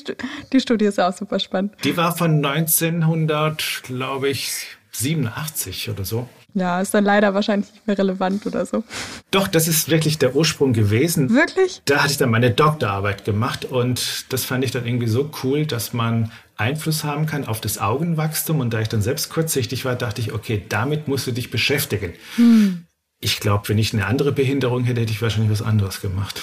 die 0.53 0.59
Studie 0.59 0.85
ist 0.85 0.99
auch 0.99 1.13
super 1.13 1.39
spannend. 1.39 1.73
Die 1.83 1.97
war 1.97 2.15
von 2.15 2.45
1900, 2.45 3.88
glaube 3.89 4.29
ich, 4.29 4.67
87 4.91 5.89
oder 5.89 6.05
so. 6.05 6.27
Ja, 6.53 6.81
ist 6.81 6.93
dann 6.93 7.05
leider 7.05 7.33
wahrscheinlich 7.33 7.71
nicht 7.71 7.87
mehr 7.87 7.97
relevant 7.97 8.45
oder 8.45 8.65
so. 8.65 8.83
Doch, 9.29 9.47
das 9.47 9.67
ist 9.67 9.89
wirklich 9.89 10.17
der 10.17 10.35
Ursprung 10.35 10.73
gewesen. 10.73 11.29
Wirklich? 11.29 11.81
Da 11.85 11.97
hatte 11.97 12.11
ich 12.11 12.17
dann 12.17 12.31
meine 12.31 12.51
Doktorarbeit 12.51 13.23
gemacht 13.23 13.65
und 13.65 14.25
das 14.29 14.45
fand 14.45 14.63
ich 14.63 14.71
dann 14.71 14.85
irgendwie 14.85 15.07
so 15.07 15.29
cool, 15.43 15.65
dass 15.65 15.93
man 15.93 16.31
Einfluss 16.57 17.03
haben 17.03 17.27
kann 17.27 17.45
auf 17.45 17.61
das 17.61 17.77
Augenwachstum. 17.77 18.59
Und 18.59 18.73
da 18.73 18.81
ich 18.81 18.89
dann 18.89 19.01
selbst 19.01 19.29
kurzsichtig 19.29 19.85
war, 19.85 19.95
dachte 19.95 20.21
ich, 20.21 20.33
okay, 20.33 20.63
damit 20.67 21.07
musst 21.07 21.27
du 21.27 21.31
dich 21.31 21.51
beschäftigen. 21.51 22.13
Hm. 22.35 22.85
Ich 23.21 23.39
glaube, 23.39 23.69
wenn 23.69 23.77
ich 23.77 23.93
eine 23.93 24.05
andere 24.05 24.31
Behinderung 24.31 24.85
hätte, 24.85 25.01
hätte 25.01 25.11
ich 25.11 25.21
wahrscheinlich 25.21 25.51
was 25.51 25.61
anderes 25.61 26.01
gemacht. 26.01 26.41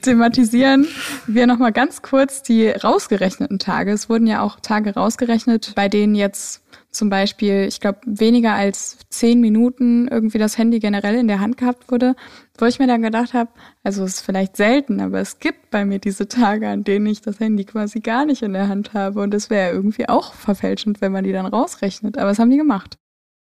Thematisieren 0.00 0.86
wir 1.26 1.46
nochmal 1.46 1.72
ganz 1.72 2.02
kurz 2.02 2.42
die 2.42 2.68
rausgerechneten 2.68 3.58
Tage. 3.58 3.92
Es 3.92 4.08
wurden 4.08 4.26
ja 4.26 4.42
auch 4.42 4.60
Tage 4.60 4.94
rausgerechnet, 4.94 5.72
bei 5.74 5.88
denen 5.88 6.14
jetzt 6.14 6.62
zum 6.90 7.08
Beispiel, 7.08 7.66
ich 7.68 7.80
glaube, 7.80 8.00
weniger 8.04 8.54
als 8.54 8.98
zehn 9.10 9.40
Minuten 9.40 10.08
irgendwie 10.08 10.38
das 10.38 10.58
Handy 10.58 10.80
generell 10.80 11.14
in 11.14 11.28
der 11.28 11.40
Hand 11.40 11.56
gehabt 11.56 11.90
wurde, 11.90 12.16
wo 12.58 12.66
ich 12.66 12.78
mir 12.78 12.86
dann 12.86 13.02
gedacht 13.02 13.32
habe, 13.32 13.50
also 13.84 14.04
es 14.04 14.16
ist 14.16 14.20
vielleicht 14.22 14.56
selten, 14.56 15.00
aber 15.00 15.20
es 15.20 15.38
gibt 15.38 15.70
bei 15.70 15.84
mir 15.84 15.98
diese 15.98 16.26
Tage, 16.28 16.68
an 16.68 16.84
denen 16.84 17.06
ich 17.06 17.20
das 17.20 17.38
Handy 17.38 17.64
quasi 17.64 18.00
gar 18.00 18.26
nicht 18.26 18.42
in 18.42 18.52
der 18.52 18.68
Hand 18.68 18.92
habe. 18.92 19.20
Und 19.20 19.32
das 19.32 19.50
wäre 19.50 19.70
irgendwie 19.70 20.08
auch 20.08 20.34
verfälschend, 20.34 21.00
wenn 21.00 21.12
man 21.12 21.24
die 21.24 21.32
dann 21.32 21.46
rausrechnet. 21.46 22.18
Aber 22.18 22.30
was 22.30 22.38
haben 22.38 22.50
die 22.50 22.56
gemacht? 22.56 22.99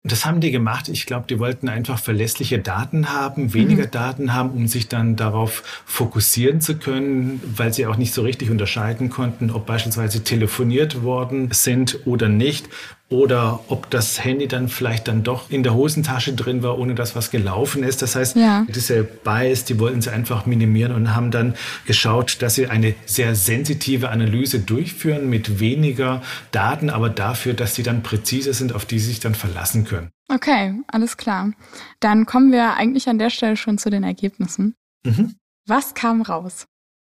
Das 0.02 0.24
haben 0.24 0.40
die 0.40 0.50
gemacht. 0.50 0.88
Ich 0.88 1.04
glaube, 1.04 1.26
die 1.28 1.38
wollten 1.38 1.68
einfach 1.68 1.98
verlässliche 1.98 2.58
Daten 2.58 3.12
haben, 3.12 3.52
weniger 3.52 3.84
mhm. 3.84 3.90
Daten 3.90 4.32
haben, 4.32 4.50
um 4.50 4.66
sich 4.66 4.88
dann 4.88 5.14
darauf 5.16 5.62
fokussieren 5.84 6.62
zu 6.62 6.78
können, 6.78 7.42
weil 7.44 7.74
sie 7.74 7.86
auch 7.86 7.96
nicht 7.96 8.14
so 8.14 8.22
richtig 8.22 8.50
unterscheiden 8.50 9.10
konnten, 9.10 9.50
ob 9.50 9.66
beispielsweise 9.66 10.24
telefoniert 10.24 11.02
worden 11.02 11.50
sind 11.52 12.06
oder 12.06 12.30
nicht 12.30 12.70
oder 13.10 13.64
ob 13.66 13.90
das 13.90 14.24
Handy 14.24 14.46
dann 14.46 14.68
vielleicht 14.68 15.08
dann 15.08 15.24
doch 15.24 15.50
in 15.50 15.64
der 15.64 15.74
Hosentasche 15.74 16.32
drin 16.32 16.62
war, 16.62 16.78
ohne 16.78 16.94
dass 16.94 17.16
was 17.16 17.30
gelaufen 17.30 17.82
ist. 17.82 18.02
Das 18.02 18.14
heißt, 18.14 18.36
ja. 18.36 18.64
diese 18.68 19.02
Bias, 19.02 19.64
die 19.64 19.80
wollten 19.80 20.00
sie 20.00 20.12
einfach 20.12 20.46
minimieren 20.46 20.94
und 20.94 21.14
haben 21.14 21.32
dann 21.32 21.54
geschaut, 21.86 22.40
dass 22.40 22.54
sie 22.54 22.68
eine 22.68 22.94
sehr 23.06 23.34
sensitive 23.34 24.10
Analyse 24.10 24.60
durchführen 24.60 25.28
mit 25.28 25.58
weniger 25.58 26.22
Daten, 26.52 26.88
aber 26.88 27.10
dafür, 27.10 27.52
dass 27.52 27.74
sie 27.74 27.82
dann 27.82 28.04
präzise 28.04 28.54
sind, 28.54 28.72
auf 28.72 28.84
die 28.84 29.00
sie 29.00 29.08
sich 29.08 29.20
dann 29.20 29.34
verlassen 29.34 29.84
können. 29.84 30.10
Okay, 30.32 30.80
alles 30.86 31.16
klar. 31.16 31.50
Dann 31.98 32.26
kommen 32.26 32.52
wir 32.52 32.74
eigentlich 32.74 33.08
an 33.08 33.18
der 33.18 33.30
Stelle 33.30 33.56
schon 33.56 33.76
zu 33.78 33.90
den 33.90 34.04
Ergebnissen. 34.04 34.76
Mhm. 35.04 35.34
Was 35.66 35.94
kam 35.94 36.22
raus? 36.22 36.66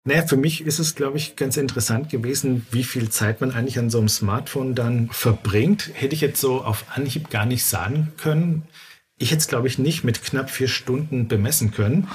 Naja, 0.08 0.26
für 0.26 0.38
mich 0.38 0.66
ist 0.66 0.80
es, 0.80 0.96
glaube 0.96 1.18
ich, 1.18 1.36
ganz 1.36 1.58
interessant 1.58 2.10
gewesen, 2.10 2.66
wie 2.72 2.86
viel 2.86 3.10
Zeit 3.10 3.42
man 3.42 3.52
eigentlich 3.52 3.78
an 3.78 3.90
so 3.90 3.98
einem 3.98 4.08
Smartphone 4.08 4.74
dann 4.74 5.10
verbringt. 5.12 5.92
Hätte 5.94 6.16
ich 6.16 6.22
jetzt 6.22 6.40
so 6.40 6.64
auf 6.64 6.86
Anhieb 6.96 7.30
gar 7.30 7.46
nicht 7.46 7.66
sagen 7.66 8.14
können. 8.16 8.64
Ich 9.18 9.32
hätte 9.32 9.40
es, 9.40 9.50
glaube 9.50 9.68
ich, 9.68 9.80
nicht 9.80 10.06
mit 10.06 10.24
knapp 10.24 10.50
vier 10.50 10.70
Stunden 10.70 11.28
bemessen 11.28 11.72
können. 11.72 12.08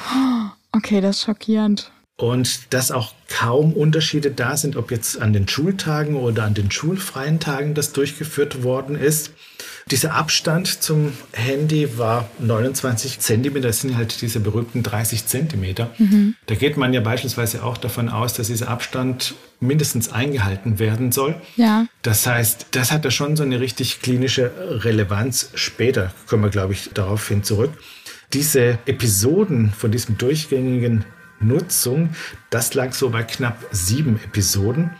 Okay, 0.72 1.02
das 1.02 1.18
ist 1.18 1.24
schockierend. 1.24 1.92
Und 2.16 2.72
dass 2.72 2.92
auch 2.92 3.12
kaum 3.28 3.74
Unterschiede 3.74 4.30
da 4.30 4.56
sind, 4.56 4.76
ob 4.76 4.90
jetzt 4.90 5.20
an 5.20 5.34
den 5.34 5.46
Schultagen 5.46 6.16
oder 6.16 6.44
an 6.44 6.54
den 6.54 6.70
schulfreien 6.70 7.40
Tagen 7.40 7.74
das 7.74 7.92
durchgeführt 7.92 8.62
worden 8.62 8.96
ist. 8.96 9.32
Dieser 9.90 10.14
Abstand 10.14 10.82
zum 10.82 11.12
Handy 11.32 11.98
war 11.98 12.28
29 12.38 13.18
Zentimeter, 13.20 13.68
das 13.68 13.80
sind 13.80 13.96
halt 13.96 14.20
diese 14.22 14.40
berühmten 14.40 14.82
30 14.82 15.26
Zentimeter. 15.26 15.90
Mhm. 15.98 16.34
Da 16.46 16.54
geht 16.54 16.76
man 16.76 16.92
ja 16.92 17.00
beispielsweise 17.00 17.64
auch 17.64 17.76
davon 17.76 18.08
aus, 18.08 18.34
dass 18.34 18.46
dieser 18.46 18.68
Abstand 18.68 19.34
mindestens 19.60 20.12
eingehalten 20.12 20.78
werden 20.78 21.12
soll. 21.12 21.40
Ja. 21.56 21.86
Das 22.02 22.26
heißt, 22.26 22.66
das 22.72 22.92
hat 22.92 23.04
da 23.04 23.10
schon 23.10 23.36
so 23.36 23.42
eine 23.42 23.60
richtig 23.60 24.02
klinische 24.02 24.50
Relevanz. 24.58 25.50
Später 25.54 26.12
kommen 26.26 26.42
wir, 26.42 26.50
glaube 26.50 26.72
ich, 26.72 26.90
daraufhin 26.94 27.42
zurück. 27.42 27.72
Diese 28.32 28.78
Episoden 28.86 29.72
von 29.72 29.90
diesem 29.90 30.16
durchgängigen 30.18 31.04
Nutzung, 31.40 32.10
das 32.50 32.74
lag 32.74 32.92
so 32.92 33.10
bei 33.10 33.22
knapp 33.22 33.58
sieben 33.72 34.18
Episoden. 34.24 34.90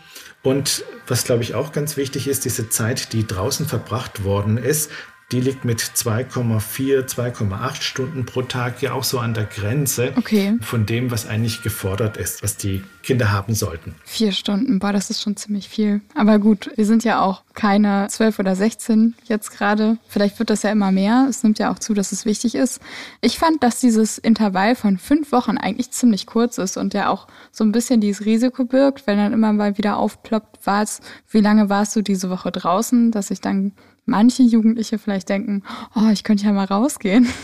Und 0.43 0.83
was, 1.07 1.23
glaube 1.23 1.41
ich, 1.41 1.55
auch 1.55 1.71
ganz 1.71 1.97
wichtig 1.97 2.27
ist, 2.27 2.45
diese 2.45 2.69
Zeit, 2.69 3.13
die 3.13 3.25
draußen 3.25 3.65
verbracht 3.65 4.23
worden 4.25 4.57
ist, 4.57 4.91
die 5.33 5.41
liegt 5.41 5.65
mit 5.65 5.81
2,4, 5.81 7.07
2,8 7.07 7.81
Stunden 7.81 8.23
pro 8.23 8.43
Tag 8.43 8.83
ja 8.83 8.93
auch 8.93 9.03
so 9.03 9.17
an 9.17 9.33
der 9.33 9.45
Grenze 9.45 10.13
okay. 10.15 10.59
von 10.61 10.85
dem, 10.85 11.09
was 11.09 11.27
eigentlich 11.27 11.63
gefordert 11.63 12.17
ist, 12.17 12.43
was 12.43 12.55
die 12.55 12.83
Kinder 13.01 13.31
haben 13.31 13.55
sollten. 13.55 13.95
Vier 14.05 14.31
Stunden, 14.31 14.77
boah, 14.77 14.93
das 14.93 15.09
ist 15.09 15.23
schon 15.23 15.35
ziemlich 15.35 15.69
viel. 15.69 16.01
Aber 16.13 16.37
gut, 16.37 16.69
wir 16.75 16.85
sind 16.85 17.03
ja 17.03 17.19
auch 17.19 17.41
keine 17.55 18.07
12 18.09 18.37
oder 18.37 18.55
16 18.55 19.15
jetzt 19.25 19.49
gerade. 19.49 19.97
Vielleicht 20.07 20.37
wird 20.37 20.51
das 20.51 20.61
ja 20.61 20.71
immer 20.71 20.91
mehr. 20.91 21.25
Es 21.27 21.41
nimmt 21.41 21.57
ja 21.57 21.71
auch 21.71 21.79
zu, 21.79 21.95
dass 21.95 22.11
es 22.11 22.25
wichtig 22.25 22.53
ist. 22.53 22.79
Ich 23.19 23.39
fand, 23.39 23.63
dass 23.63 23.79
dieses 23.79 24.19
Intervall 24.19 24.75
von 24.75 24.99
fünf 24.99 25.31
Wochen 25.31 25.57
eigentlich 25.57 25.89
ziemlich 25.89 26.27
kurz 26.27 26.59
ist 26.59 26.77
und 26.77 26.93
ja 26.93 27.09
auch 27.09 27.27
so 27.51 27.63
ein 27.63 27.71
bisschen 27.71 28.01
dieses 28.01 28.23
Risiko 28.25 28.65
birgt, 28.65 29.07
wenn 29.07 29.17
dann 29.17 29.33
immer 29.33 29.51
mal 29.51 29.79
wieder 29.79 29.97
aufploppt, 29.97 30.65
war 30.67 30.83
es, 30.83 31.01
wie 31.31 31.41
lange 31.41 31.69
warst 31.69 31.95
du 31.95 32.03
diese 32.03 32.29
Woche 32.29 32.51
draußen, 32.51 33.09
dass 33.09 33.31
ich 33.31 33.41
dann 33.41 33.73
manche 34.05 34.43
Jugendliche 34.43 34.97
vielleicht 34.97 35.29
denken, 35.29 35.63
oh, 35.95 36.09
ich 36.11 36.23
könnte 36.23 36.45
ja 36.45 36.51
mal 36.51 36.65
rausgehen. 36.65 37.27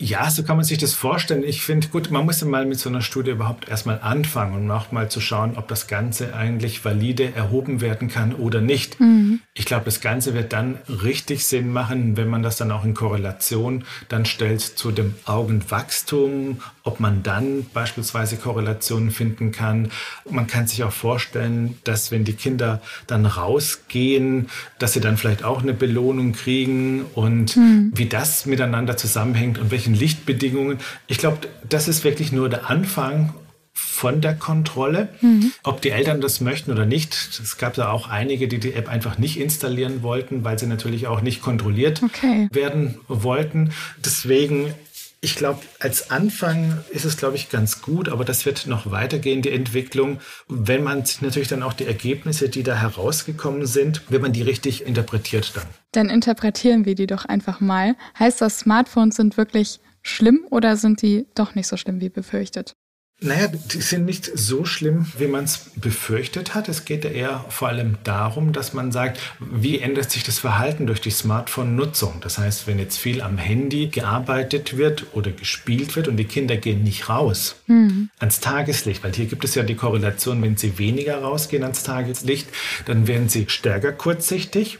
Ja, 0.00 0.30
so 0.30 0.44
kann 0.44 0.56
man 0.56 0.64
sich 0.64 0.78
das 0.78 0.94
vorstellen. 0.94 1.42
Ich 1.42 1.62
finde, 1.62 1.88
gut, 1.88 2.12
man 2.12 2.24
muss 2.24 2.40
ja 2.40 2.46
mal 2.46 2.64
mit 2.64 2.78
so 2.78 2.88
einer 2.88 3.02
Studie 3.02 3.32
überhaupt 3.32 3.68
erstmal 3.68 3.98
anfangen 4.00 4.54
und 4.54 4.70
auch 4.70 4.92
mal 4.92 5.10
zu 5.10 5.20
schauen, 5.20 5.56
ob 5.56 5.66
das 5.66 5.88
Ganze 5.88 6.34
eigentlich 6.34 6.84
valide 6.84 7.34
erhoben 7.34 7.80
werden 7.80 8.06
kann 8.06 8.32
oder 8.32 8.60
nicht. 8.60 9.00
Mhm. 9.00 9.40
Ich 9.54 9.64
glaube, 9.64 9.86
das 9.86 10.00
Ganze 10.00 10.34
wird 10.34 10.52
dann 10.52 10.78
richtig 10.88 11.44
Sinn 11.46 11.72
machen, 11.72 12.16
wenn 12.16 12.28
man 12.28 12.44
das 12.44 12.56
dann 12.58 12.70
auch 12.70 12.84
in 12.84 12.94
Korrelation 12.94 13.84
dann 14.08 14.24
stellt 14.24 14.60
zu 14.60 14.92
dem 14.92 15.16
Augenwachstum, 15.24 16.60
ob 16.84 17.00
man 17.00 17.24
dann 17.24 17.66
beispielsweise 17.74 18.36
Korrelationen 18.36 19.10
finden 19.10 19.50
kann. 19.50 19.90
Man 20.30 20.46
kann 20.46 20.68
sich 20.68 20.84
auch 20.84 20.92
vorstellen, 20.92 21.76
dass 21.82 22.12
wenn 22.12 22.24
die 22.24 22.34
Kinder 22.34 22.80
dann 23.08 23.26
rausgehen, 23.26 24.48
dass 24.78 24.92
sie 24.92 25.00
dann 25.00 25.16
vielleicht 25.16 25.42
auch 25.42 25.60
eine 25.60 25.74
Belohnung 25.74 26.34
kriegen 26.34 27.04
und 27.14 27.56
mhm. 27.56 27.90
wie 27.94 28.06
das 28.06 28.46
miteinander 28.46 28.96
zusammenhängt 28.96 29.58
und 29.58 29.72
welche 29.72 29.87
welchen 29.88 29.94
Lichtbedingungen. 29.94 30.78
Ich 31.06 31.18
glaube, 31.18 31.38
das 31.68 31.88
ist 31.88 32.04
wirklich 32.04 32.32
nur 32.32 32.48
der 32.48 32.70
Anfang 32.70 33.34
von 33.72 34.20
der 34.20 34.34
Kontrolle. 34.34 35.08
Mhm. 35.20 35.52
Ob 35.62 35.80
die 35.80 35.90
Eltern 35.90 36.20
das 36.20 36.40
möchten 36.40 36.72
oder 36.72 36.84
nicht. 36.84 37.14
Es 37.14 37.58
gab 37.58 37.74
da 37.74 37.90
auch 37.90 38.08
einige, 38.08 38.48
die 38.48 38.58
die 38.58 38.74
App 38.74 38.88
einfach 38.88 39.18
nicht 39.18 39.38
installieren 39.38 40.02
wollten, 40.02 40.44
weil 40.44 40.58
sie 40.58 40.66
natürlich 40.66 41.06
auch 41.06 41.20
nicht 41.20 41.42
kontrolliert 41.42 42.02
okay. 42.02 42.48
werden 42.52 42.98
wollten. 43.06 43.72
Deswegen 44.04 44.74
ich 45.20 45.34
glaube, 45.34 45.60
als 45.80 46.10
Anfang 46.10 46.78
ist 46.90 47.04
es, 47.04 47.16
glaube 47.16 47.36
ich, 47.36 47.50
ganz 47.50 47.82
gut, 47.82 48.08
aber 48.08 48.24
das 48.24 48.46
wird 48.46 48.66
noch 48.66 48.90
weitergehen, 48.90 49.42
die 49.42 49.50
Entwicklung, 49.50 50.20
wenn 50.48 50.84
man 50.84 51.04
natürlich 51.20 51.48
dann 51.48 51.62
auch 51.62 51.72
die 51.72 51.86
Ergebnisse, 51.86 52.48
die 52.48 52.62
da 52.62 52.76
herausgekommen 52.76 53.66
sind, 53.66 54.02
wenn 54.10 54.22
man 54.22 54.32
die 54.32 54.42
richtig 54.42 54.86
interpretiert 54.86 55.52
dann. 55.56 55.66
Dann 55.92 56.08
interpretieren 56.08 56.84
wir 56.84 56.94
die 56.94 57.06
doch 57.06 57.24
einfach 57.24 57.60
mal. 57.60 57.96
Heißt 58.18 58.40
das, 58.40 58.60
Smartphones 58.60 59.16
sind 59.16 59.36
wirklich 59.36 59.80
schlimm 60.02 60.46
oder 60.50 60.76
sind 60.76 61.02
die 61.02 61.26
doch 61.34 61.54
nicht 61.54 61.66
so 61.66 61.76
schlimm 61.76 62.00
wie 62.00 62.10
befürchtet? 62.10 62.74
Naja, 63.20 63.48
die 63.48 63.80
sind 63.80 64.04
nicht 64.04 64.30
so 64.32 64.64
schlimm, 64.64 65.06
wie 65.18 65.26
man 65.26 65.42
es 65.42 65.70
befürchtet 65.74 66.54
hat. 66.54 66.68
Es 66.68 66.84
geht 66.84 67.02
ja 67.02 67.10
eher 67.10 67.44
vor 67.48 67.66
allem 67.66 67.98
darum, 68.04 68.52
dass 68.52 68.74
man 68.74 68.92
sagt, 68.92 69.18
wie 69.40 69.80
ändert 69.80 70.12
sich 70.12 70.22
das 70.22 70.38
Verhalten 70.38 70.86
durch 70.86 71.00
die 71.00 71.10
Smartphone-Nutzung? 71.10 72.20
Das 72.20 72.38
heißt, 72.38 72.68
wenn 72.68 72.78
jetzt 72.78 72.96
viel 72.96 73.20
am 73.20 73.36
Handy 73.36 73.88
gearbeitet 73.88 74.76
wird 74.76 75.06
oder 75.14 75.32
gespielt 75.32 75.96
wird 75.96 76.06
und 76.06 76.16
die 76.16 76.26
Kinder 76.26 76.56
gehen 76.56 76.84
nicht 76.84 77.08
raus 77.08 77.56
mhm. 77.66 78.08
ans 78.20 78.38
Tageslicht, 78.38 79.02
weil 79.02 79.12
hier 79.12 79.26
gibt 79.26 79.42
es 79.42 79.56
ja 79.56 79.64
die 79.64 79.74
Korrelation, 79.74 80.40
wenn 80.40 80.56
sie 80.56 80.78
weniger 80.78 81.20
rausgehen 81.20 81.64
ans 81.64 81.82
Tageslicht, 81.82 82.46
dann 82.86 83.08
werden 83.08 83.28
sie 83.28 83.46
stärker 83.48 83.90
kurzsichtig. 83.90 84.78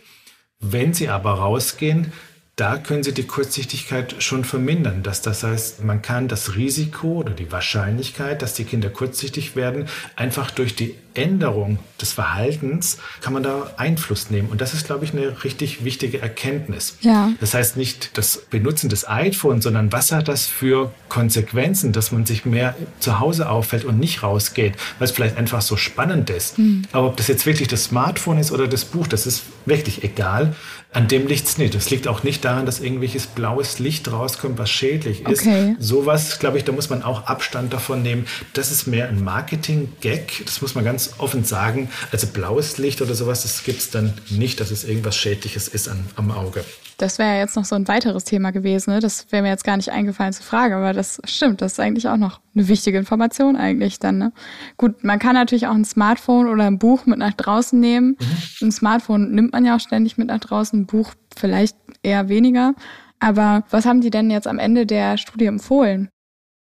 Wenn 0.60 0.94
sie 0.94 1.08
aber 1.08 1.32
rausgehen, 1.32 2.12
da 2.58 2.76
können 2.76 3.04
Sie 3.04 3.14
die 3.14 3.26
Kurzsichtigkeit 3.26 4.16
schon 4.20 4.42
vermindern. 4.42 5.04
Dass 5.04 5.22
das 5.22 5.44
heißt, 5.44 5.84
man 5.84 6.02
kann 6.02 6.26
das 6.26 6.56
Risiko 6.56 7.18
oder 7.18 7.30
die 7.30 7.52
Wahrscheinlichkeit, 7.52 8.42
dass 8.42 8.54
die 8.54 8.64
Kinder 8.64 8.90
kurzsichtig 8.90 9.54
werden, 9.54 9.86
einfach 10.16 10.50
durch 10.50 10.74
die 10.74 10.96
Änderung 11.18 11.78
des 12.00 12.12
Verhaltens 12.12 12.98
kann 13.20 13.32
man 13.32 13.42
da 13.42 13.72
Einfluss 13.76 14.30
nehmen. 14.30 14.48
Und 14.48 14.60
das 14.60 14.72
ist, 14.72 14.86
glaube 14.86 15.04
ich, 15.04 15.12
eine 15.12 15.44
richtig 15.44 15.84
wichtige 15.84 16.20
Erkenntnis. 16.22 16.96
Ja. 17.00 17.32
Das 17.40 17.54
heißt 17.54 17.76
nicht 17.76 18.16
das 18.16 18.38
Benutzen 18.50 18.88
des 18.88 19.08
iPhones, 19.08 19.64
sondern 19.64 19.92
was 19.92 20.12
hat 20.12 20.28
das 20.28 20.46
für 20.46 20.92
Konsequenzen, 21.08 21.92
dass 21.92 22.12
man 22.12 22.24
sich 22.24 22.44
mehr 22.44 22.74
zu 23.00 23.18
Hause 23.18 23.48
auffällt 23.50 23.84
und 23.84 23.98
nicht 23.98 24.22
rausgeht, 24.22 24.74
weil 24.98 25.06
es 25.06 25.12
vielleicht 25.12 25.36
einfach 25.36 25.60
so 25.62 25.76
spannend 25.76 26.30
ist. 26.30 26.58
Mhm. 26.58 26.82
Aber 26.92 27.08
ob 27.08 27.16
das 27.16 27.26
jetzt 27.26 27.46
wirklich 27.46 27.68
das 27.68 27.84
Smartphone 27.84 28.38
ist 28.38 28.52
oder 28.52 28.68
das 28.68 28.84
Buch, 28.84 29.06
das 29.06 29.26
ist 29.26 29.42
wirklich 29.66 30.04
egal. 30.04 30.54
An 30.92 31.06
dem 31.06 31.26
liegt 31.26 31.46
es 31.46 31.58
nicht. 31.58 31.74
Das 31.74 31.90
liegt 31.90 32.08
auch 32.08 32.22
nicht 32.22 32.44
daran, 32.44 32.64
dass 32.64 32.80
irgendwelches 32.80 33.26
blaues 33.26 33.78
Licht 33.78 34.10
rauskommt, 34.10 34.58
was 34.58 34.70
schädlich 34.70 35.26
ist. 35.26 35.42
Okay. 35.42 35.76
Sowas, 35.78 36.38
glaube 36.38 36.56
ich, 36.56 36.64
da 36.64 36.72
muss 36.72 36.88
man 36.88 37.02
auch 37.02 37.26
Abstand 37.26 37.74
davon 37.74 38.02
nehmen. 38.02 38.26
Das 38.54 38.70
ist 38.70 38.86
mehr 38.86 39.08
ein 39.08 39.22
Marketing-Gag. 39.22 40.44
Das 40.46 40.62
muss 40.62 40.74
man 40.74 40.84
ganz 40.84 41.07
offen 41.18 41.44
sagen, 41.44 41.90
also 42.12 42.26
blaues 42.26 42.78
Licht 42.78 43.02
oder 43.02 43.14
sowas, 43.14 43.42
das 43.42 43.64
gibt 43.64 43.80
es 43.80 43.90
dann 43.90 44.12
nicht, 44.30 44.60
dass 44.60 44.70
es 44.70 44.84
irgendwas 44.84 45.16
Schädliches 45.16 45.68
ist 45.68 45.88
an, 45.88 46.04
am 46.16 46.30
Auge. 46.30 46.64
Das 46.98 47.20
wäre 47.20 47.30
ja 47.34 47.38
jetzt 47.38 47.54
noch 47.54 47.64
so 47.64 47.76
ein 47.76 47.86
weiteres 47.86 48.24
Thema 48.24 48.50
gewesen. 48.50 48.92
Ne? 48.92 48.98
Das 48.98 49.30
wäre 49.30 49.42
mir 49.42 49.50
jetzt 49.50 49.62
gar 49.62 49.76
nicht 49.76 49.90
eingefallen 49.92 50.32
zu 50.32 50.42
fragen, 50.42 50.74
aber 50.74 50.92
das 50.92 51.20
stimmt. 51.24 51.62
Das 51.62 51.72
ist 51.72 51.80
eigentlich 51.80 52.08
auch 52.08 52.16
noch 52.16 52.40
eine 52.56 52.66
wichtige 52.66 52.98
Information 52.98 53.54
eigentlich 53.54 54.00
dann. 54.00 54.18
Ne? 54.18 54.32
Gut, 54.76 55.04
man 55.04 55.20
kann 55.20 55.34
natürlich 55.34 55.68
auch 55.68 55.74
ein 55.74 55.84
Smartphone 55.84 56.48
oder 56.48 56.64
ein 56.64 56.80
Buch 56.80 57.06
mit 57.06 57.18
nach 57.18 57.34
draußen 57.34 57.78
nehmen. 57.78 58.16
Mhm. 58.18 58.66
Ein 58.66 58.72
Smartphone 58.72 59.30
nimmt 59.30 59.52
man 59.52 59.64
ja 59.64 59.76
auch 59.76 59.80
ständig 59.80 60.18
mit 60.18 60.26
nach 60.26 60.40
draußen, 60.40 60.80
ein 60.80 60.86
Buch 60.86 61.12
vielleicht 61.36 61.76
eher 62.02 62.28
weniger. 62.28 62.74
Aber 63.20 63.64
was 63.70 63.86
haben 63.86 64.00
die 64.00 64.10
denn 64.10 64.30
jetzt 64.30 64.48
am 64.48 64.58
Ende 64.58 64.84
der 64.84 65.18
Studie 65.18 65.46
empfohlen? 65.46 66.08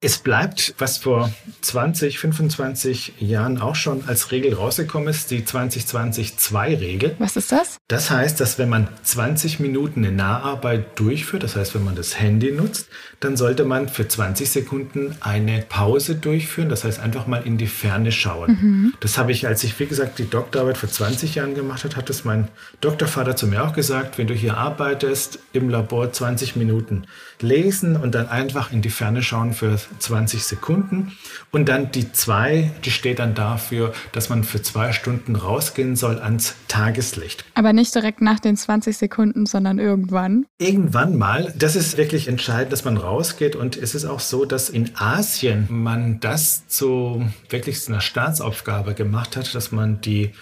Es 0.05 0.19
bleibt, 0.19 0.75
was 0.77 0.99
vor 0.99 1.33
20, 1.63 2.19
25 2.19 3.15
Jahren 3.21 3.59
auch 3.59 3.75
schon 3.75 4.07
als 4.07 4.33
Regel 4.33 4.53
rausgekommen 4.53 5.09
ist, 5.09 5.31
die 5.31 5.41
20-20-2-Regel. 5.45 7.17
Was 7.19 7.37
ist 7.37 7.51
das? 7.51 7.79
Das 7.89 8.11
heißt, 8.11 8.39
dass 8.39 8.59
wenn 8.59 8.69
man 8.69 8.89
20 9.03 9.61
Minuten 9.61 10.05
eine 10.05 10.15
Naharbeit 10.15 10.99
durchführt, 10.99 11.43
das 11.43 11.57
heißt, 11.57 11.75
wenn 11.75 11.85
man 11.85 11.95
das 11.95 12.21
Handy 12.21 12.53
nutzt, 12.53 12.89
dann 13.21 13.39
sollte 13.39 13.65
man 13.65 13.89
für 13.89 14.07
20 14.07 14.51
Sekunden 14.51 15.17
eine 15.23 15.65
Pause 15.67 16.17
durchführen, 16.17 16.69
das 16.69 16.85
heißt 16.85 17.01
einfach 17.01 17.27
mal 17.27 17.41
in 17.43 17.57
die 17.57 17.67
Ferne 17.67 18.13
schauen. 18.13 18.59
Mhm. 18.61 18.95
Das 19.01 19.17
habe 19.17 19.33
ich, 19.33 19.47
als 19.47 19.65
ich, 19.65 19.81
wie 19.81 19.87
gesagt, 19.87 20.19
die 20.19 20.29
Doktorarbeit 20.29 20.77
vor 20.77 20.91
20 20.91 21.37
Jahren 21.37 21.55
gemacht 21.55 21.83
habe, 21.85 21.97
hat 21.97 22.11
das 22.11 22.25
mein 22.25 22.49
Doktorvater 22.83 23.37
zu 23.37 23.47
mir 23.47 23.65
auch 23.65 23.73
gesagt, 23.73 24.19
wenn 24.19 24.27
du 24.27 24.35
hier 24.35 24.59
arbeitest, 24.59 25.39
im 25.55 25.71
Labor 25.71 26.13
20 26.13 26.57
Minuten 26.57 27.07
lesen 27.41 27.97
und 27.97 28.15
dann 28.15 28.29
einfach 28.29 28.71
in 28.71 28.83
die 28.83 28.91
Ferne 28.91 29.23
schauen 29.23 29.55
für 29.55 29.79
20 29.99 30.45
Sekunden. 30.45 31.13
Und 31.51 31.69
dann 31.69 31.93
die 31.93 32.13
zwei, 32.13 32.73
die 32.85 32.91
steht 32.91 33.19
dann 33.19 33.35
dafür, 33.35 33.93
dass 34.13 34.29
man 34.29 34.45
für 34.45 34.63
zwei 34.63 34.93
Stunden 34.93 35.37
rausgehen 35.37 35.97
soll 35.97 36.19
ans 36.19 36.55
Tageslicht. 36.69 37.45
Aber 37.55 37.73
nicht 37.73 37.95
direkt 37.95 38.21
nach 38.21 38.41
den 38.41 38.57
20 38.57 38.97
Sekunden, 38.97 39.47
sondern 39.47 39.79
irgendwann. 39.79 40.47
Irgendwann 40.59 41.17
mal. 41.17 41.53
Das 41.57 41.77
ist 41.77 41.97
wirklich 41.97 42.29
entscheidend, 42.29 42.73
dass 42.73 42.85
man 42.85 42.97
rausgeht. 42.97 43.57
Und 43.57 43.77
es 43.77 43.95
ist 43.95 44.05
auch 44.05 44.21
so, 44.21 44.45
dass 44.45 44.69
in 44.69 44.97
Asien 44.97 45.67
man 45.71 46.21
das 46.21 46.67
zu 46.69 47.25
wirklich 47.49 47.87
einer 47.89 48.01
Staatsaufgabe 48.01 48.95
gemacht 48.95 49.37
hat, 49.37 49.55
dass 49.55 49.73
man 49.73 50.01
die 50.01 50.33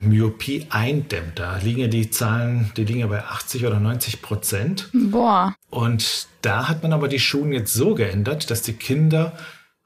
Myopie 0.00 0.66
eindämmt. 0.70 1.38
Da 1.38 1.58
liegen 1.58 1.80
ja 1.80 1.88
die 1.88 2.10
Zahlen, 2.10 2.70
die 2.76 2.84
liegen 2.84 3.00
ja 3.00 3.06
bei 3.08 3.24
80 3.24 3.66
oder 3.66 3.80
90 3.80 4.22
Prozent. 4.22 4.90
Boah. 4.92 5.54
Und 5.70 6.28
da 6.42 6.68
hat 6.68 6.82
man 6.82 6.92
aber 6.92 7.08
die 7.08 7.18
Schulen 7.18 7.52
jetzt 7.52 7.72
so 7.72 7.94
geändert, 7.94 8.50
dass 8.50 8.62
die 8.62 8.74
Kinder 8.74 9.36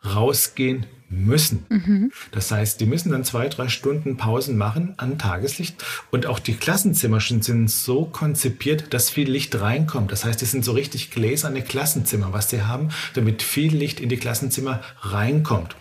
rausgehen 0.05 0.87
müssen. 1.09 1.67
Mhm. 1.69 2.13
Das 2.31 2.51
heißt, 2.51 2.81
die 2.81 2.87
müssen 2.87 3.13
dann 3.13 3.25
zwei, 3.25 3.49
drei 3.49 3.69
Stunden 3.69 4.17
Pausen 4.17 4.57
machen 4.57 4.95
an 4.97 5.19
Tageslicht. 5.19 5.83
Und 6.11 6.27
auch 6.27 6.39
die 6.39 6.55
Klassenzimmer 6.55 7.21
sind 7.21 7.71
so 7.71 8.05
konzipiert, 8.07 8.93
dass 8.93 9.11
viel 9.11 9.31
Licht 9.31 9.61
reinkommt. 9.61 10.11
Das 10.11 10.25
heißt, 10.25 10.41
die 10.41 10.47
sind 10.47 10.65
so 10.65 10.73
richtig 10.73 11.11
gläserne 11.11 11.63
Klassenzimmer, 11.63 12.33
was 12.33 12.51
sie 12.51 12.63
haben, 12.63 12.89
damit 13.15 13.43
viel 13.43 13.75
Licht 13.75 14.01
in 14.01 14.09
die 14.09 14.17
Klassenzimmer 14.17 14.81
reinkommt. 15.01 15.77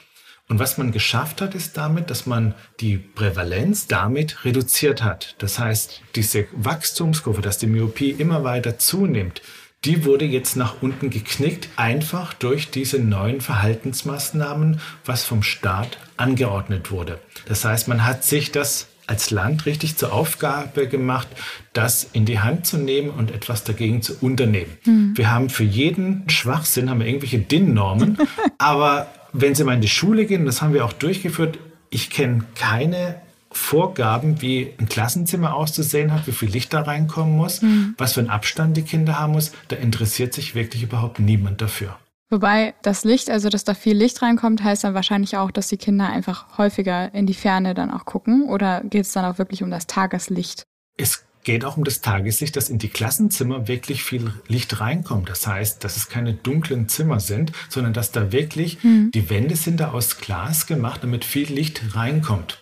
Und 0.51 0.59
was 0.59 0.77
man 0.77 0.91
geschafft 0.91 1.39
hat, 1.39 1.55
ist 1.55 1.77
damit, 1.77 2.09
dass 2.09 2.25
man 2.25 2.55
die 2.81 2.97
Prävalenz 2.97 3.87
damit 3.87 4.43
reduziert 4.43 5.01
hat. 5.01 5.35
Das 5.37 5.59
heißt, 5.59 6.01
diese 6.15 6.45
Wachstumskurve, 6.51 7.41
dass 7.41 7.57
die 7.57 7.67
Myopie 7.67 8.09
immer 8.09 8.43
weiter 8.43 8.77
zunimmt, 8.77 9.41
die 9.85 10.03
wurde 10.03 10.25
jetzt 10.25 10.57
nach 10.57 10.81
unten 10.81 11.09
geknickt, 11.09 11.69
einfach 11.77 12.33
durch 12.33 12.69
diese 12.69 12.99
neuen 12.99 13.39
Verhaltensmaßnahmen, 13.39 14.81
was 15.05 15.23
vom 15.23 15.41
Staat 15.41 15.97
angeordnet 16.17 16.91
wurde. 16.91 17.19
Das 17.45 17.63
heißt, 17.63 17.87
man 17.87 18.03
hat 18.03 18.25
sich 18.25 18.51
das 18.51 18.87
als 19.07 19.31
Land 19.31 19.65
richtig 19.65 19.95
zur 19.95 20.11
Aufgabe 20.11 20.89
gemacht, 20.89 21.29
das 21.71 22.09
in 22.11 22.25
die 22.25 22.39
Hand 22.39 22.67
zu 22.67 22.77
nehmen 22.77 23.09
und 23.09 23.31
etwas 23.31 23.63
dagegen 23.63 24.01
zu 24.01 24.17
unternehmen. 24.19 24.77
Mhm. 24.83 25.13
Wir 25.15 25.31
haben 25.31 25.49
für 25.49 25.63
jeden 25.63 26.29
Schwachsinn 26.29 26.89
haben 26.89 26.99
wir 26.99 27.07
irgendwelche 27.07 27.39
DIN-Normen, 27.39 28.17
aber 28.57 29.07
wenn 29.33 29.55
Sie 29.55 29.63
mal 29.63 29.75
in 29.75 29.81
die 29.81 29.87
Schule 29.87 30.25
gehen, 30.25 30.45
das 30.45 30.61
haben 30.61 30.73
wir 30.73 30.85
auch 30.85 30.93
durchgeführt, 30.93 31.59
ich 31.89 32.09
kenne 32.09 32.45
keine 32.55 33.21
Vorgaben, 33.51 34.41
wie 34.41 34.73
ein 34.79 34.87
Klassenzimmer 34.87 35.53
auszusehen 35.53 36.13
hat, 36.13 36.25
wie 36.25 36.31
viel 36.31 36.49
Licht 36.49 36.73
da 36.73 36.81
reinkommen 36.81 37.35
muss, 37.35 37.61
mhm. 37.61 37.95
was 37.97 38.13
für 38.13 38.21
einen 38.21 38.29
Abstand 38.29 38.77
die 38.77 38.83
Kinder 38.83 39.19
haben 39.19 39.33
muss. 39.33 39.51
Da 39.67 39.75
interessiert 39.75 40.33
sich 40.33 40.55
wirklich 40.55 40.83
überhaupt 40.83 41.19
niemand 41.19 41.61
dafür. 41.61 41.97
Wobei 42.29 42.73
das 42.81 43.03
Licht, 43.03 43.29
also 43.29 43.49
dass 43.49 43.65
da 43.65 43.73
viel 43.73 43.97
Licht 43.97 44.21
reinkommt, 44.21 44.63
heißt 44.63 44.85
dann 44.85 44.93
wahrscheinlich 44.93 45.35
auch, 45.35 45.51
dass 45.51 45.67
die 45.67 45.75
Kinder 45.75 46.07
einfach 46.07 46.57
häufiger 46.57 47.13
in 47.13 47.25
die 47.25 47.33
Ferne 47.33 47.73
dann 47.73 47.91
auch 47.91 48.05
gucken. 48.05 48.47
Oder 48.47 48.81
geht 48.85 49.01
es 49.01 49.11
dann 49.11 49.25
auch 49.25 49.37
wirklich 49.37 49.63
um 49.63 49.69
das 49.69 49.85
Tageslicht? 49.85 50.63
Es 50.95 51.25
geht 51.43 51.65
auch 51.65 51.77
um 51.77 51.83
das 51.83 52.01
Tageslicht, 52.01 52.55
dass 52.55 52.69
in 52.69 52.77
die 52.77 52.89
Klassenzimmer 52.89 53.67
wirklich 53.67 54.03
viel 54.03 54.33
Licht 54.47 54.79
reinkommt. 54.79 55.29
Das 55.29 55.47
heißt, 55.47 55.83
dass 55.83 55.97
es 55.97 56.09
keine 56.09 56.33
dunklen 56.33 56.87
Zimmer 56.87 57.19
sind, 57.19 57.51
sondern 57.69 57.93
dass 57.93 58.11
da 58.11 58.31
wirklich 58.31 58.83
mhm. 58.83 59.11
die 59.11 59.29
Wände 59.29 59.55
sind 59.55 59.79
da 59.79 59.91
aus 59.91 60.17
Glas 60.17 60.67
gemacht, 60.67 61.03
damit 61.03 61.25
viel 61.25 61.51
Licht 61.51 61.95
reinkommt. 61.95 62.61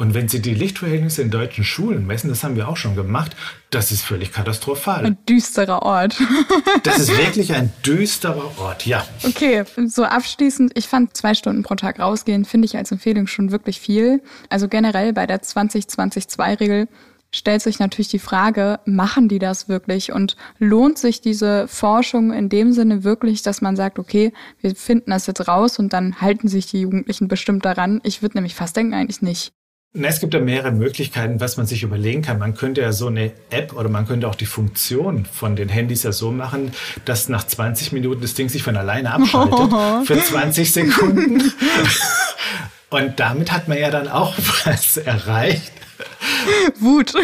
Und 0.00 0.14
wenn 0.14 0.28
Sie 0.28 0.40
die 0.40 0.54
Lichtverhältnisse 0.54 1.20
in 1.20 1.30
deutschen 1.30 1.62
Schulen 1.62 2.06
messen, 2.06 2.30
das 2.30 2.42
haben 2.42 2.56
wir 2.56 2.70
auch 2.70 2.78
schon 2.78 2.96
gemacht, 2.96 3.36
das 3.68 3.92
ist 3.92 4.00
völlig 4.00 4.32
katastrophal. 4.32 5.04
Ein 5.04 5.18
düsterer 5.28 5.82
Ort. 5.82 6.18
das 6.84 7.00
ist 7.00 7.18
wirklich 7.18 7.52
ein 7.52 7.70
düsterer 7.84 8.58
Ort, 8.58 8.86
ja. 8.86 9.06
Okay, 9.24 9.64
so 9.88 10.04
abschließend, 10.04 10.72
ich 10.74 10.88
fand 10.88 11.14
zwei 11.18 11.34
Stunden 11.34 11.62
pro 11.62 11.74
Tag 11.74 12.00
rausgehen, 12.00 12.46
finde 12.46 12.64
ich 12.64 12.78
als 12.78 12.90
Empfehlung 12.90 13.26
schon 13.26 13.52
wirklich 13.52 13.78
viel. 13.78 14.22
Also 14.48 14.68
generell 14.68 15.12
bei 15.12 15.26
der 15.26 15.42
20-20-2-Regel 15.42 16.88
stellt 17.32 17.62
sich 17.62 17.78
natürlich 17.78 18.08
die 18.08 18.18
Frage, 18.18 18.80
machen 18.84 19.28
die 19.28 19.38
das 19.38 19.68
wirklich 19.68 20.12
und 20.12 20.36
lohnt 20.58 20.98
sich 20.98 21.20
diese 21.20 21.68
Forschung 21.68 22.32
in 22.32 22.48
dem 22.48 22.72
Sinne 22.72 23.04
wirklich, 23.04 23.42
dass 23.42 23.60
man 23.60 23.76
sagt, 23.76 23.98
okay, 23.98 24.32
wir 24.60 24.74
finden 24.74 25.10
das 25.10 25.26
jetzt 25.26 25.46
raus 25.46 25.78
und 25.78 25.92
dann 25.92 26.20
halten 26.20 26.48
sich 26.48 26.66
die 26.66 26.80
Jugendlichen 26.80 27.28
bestimmt 27.28 27.64
daran. 27.64 28.00
Ich 28.04 28.22
würde 28.22 28.36
nämlich 28.36 28.54
fast 28.54 28.76
denken, 28.76 28.94
eigentlich 28.94 29.22
nicht. 29.22 29.52
Es 29.92 30.20
gibt 30.20 30.34
ja 30.34 30.40
mehrere 30.40 30.70
Möglichkeiten, 30.70 31.40
was 31.40 31.56
man 31.56 31.66
sich 31.66 31.82
überlegen 31.82 32.22
kann. 32.22 32.38
Man 32.38 32.54
könnte 32.54 32.80
ja 32.80 32.92
so 32.92 33.08
eine 33.08 33.32
App 33.50 33.72
oder 33.72 33.88
man 33.88 34.06
könnte 34.06 34.28
auch 34.28 34.36
die 34.36 34.46
Funktion 34.46 35.24
von 35.24 35.56
den 35.56 35.68
Handys 35.68 36.04
ja 36.04 36.12
so 36.12 36.30
machen, 36.30 36.70
dass 37.06 37.28
nach 37.28 37.44
20 37.44 37.90
Minuten 37.90 38.20
das 38.20 38.34
Ding 38.34 38.48
sich 38.48 38.62
von 38.62 38.76
alleine 38.76 39.12
abschaltet 39.12 39.72
für 40.06 40.22
20 40.22 40.72
Sekunden. 40.72 41.42
Und 42.90 43.18
damit 43.18 43.50
hat 43.50 43.66
man 43.66 43.78
ja 43.78 43.90
dann 43.90 44.08
auch 44.08 44.36
was 44.64 44.96
erreicht. 44.96 45.72
Wut. 46.80 47.14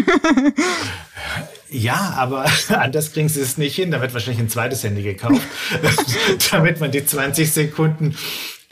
Ja, 1.70 2.14
aber 2.16 2.46
anders 2.68 3.12
kriegen 3.12 3.28
sie 3.28 3.40
es 3.40 3.58
nicht 3.58 3.76
hin. 3.76 3.90
Da 3.90 4.00
wird 4.00 4.14
wahrscheinlich 4.14 4.40
ein 4.40 4.48
zweites 4.48 4.82
Handy 4.84 5.02
gekauft, 5.02 5.42
damit 6.50 6.80
man 6.80 6.90
die 6.90 7.04
20 7.04 7.52
Sekunden 7.52 8.16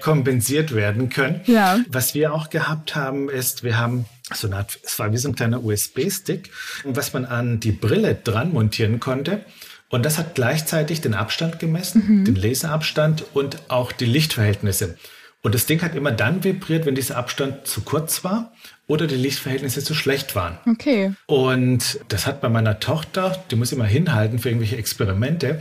kompensiert 0.01 0.75
werden 0.75 1.09
können. 1.09 1.41
Ja. 1.47 1.79
Was 1.89 2.15
wir 2.15 2.35
auch 2.35 2.51
gehabt 2.51 2.95
haben, 2.95 3.29
ist, 3.29 3.65
wir 3.65 3.79
haben 3.79 4.07
so 4.33 4.47
eine 4.47 4.57
Art, 4.57 4.79
es 4.83 4.99
war 4.99 5.13
wie 5.13 5.17
so 5.17 5.29
ein 5.29 5.35
kleiner 5.35 5.63
USB-Stick, 5.63 6.51
was 6.85 7.13
man 7.13 7.25
an 7.25 7.61
die 7.61 7.73
Brille 7.73 8.15
dran 8.15 8.53
montieren 8.53 9.01
konnte. 9.01 9.45
Und 9.91 10.05
das 10.05 10.19
hat 10.19 10.35
gleichzeitig 10.35 11.01
den 11.01 11.15
Abstand 11.15 11.59
gemessen, 11.59 12.03
mhm. 12.07 12.25
den 12.25 12.35
Laserabstand 12.35 13.25
und 13.35 13.59
auch 13.69 13.93
die 13.93 14.07
Lichtverhältnisse. 14.07 14.97
Und 15.45 15.55
das 15.55 15.67
Ding 15.67 15.83
hat 15.83 15.95
immer 15.95 16.11
dann 16.11 16.43
vibriert, 16.43 16.87
wenn 16.87 16.95
dieser 16.95 17.19
Abstand 17.19 17.67
zu 17.67 17.83
kurz 17.83 18.25
war 18.25 18.51
oder 18.87 19.07
die 19.07 19.15
Lichtverhältnisse 19.15 19.85
zu 19.85 19.95
schlecht 19.95 20.35
waren. 20.35 20.57
Okay. 20.67 21.13
Und 21.27 22.01
das 22.09 22.27
hat 22.27 22.41
bei 22.41 22.49
meiner 22.49 22.81
Tochter, 22.81 23.45
die 23.51 23.57
muss 23.57 23.71
immer 23.71 23.85
hinhalten 23.85 24.39
für 24.39 24.49
irgendwelche 24.49 24.79
Experimente, 24.79 25.61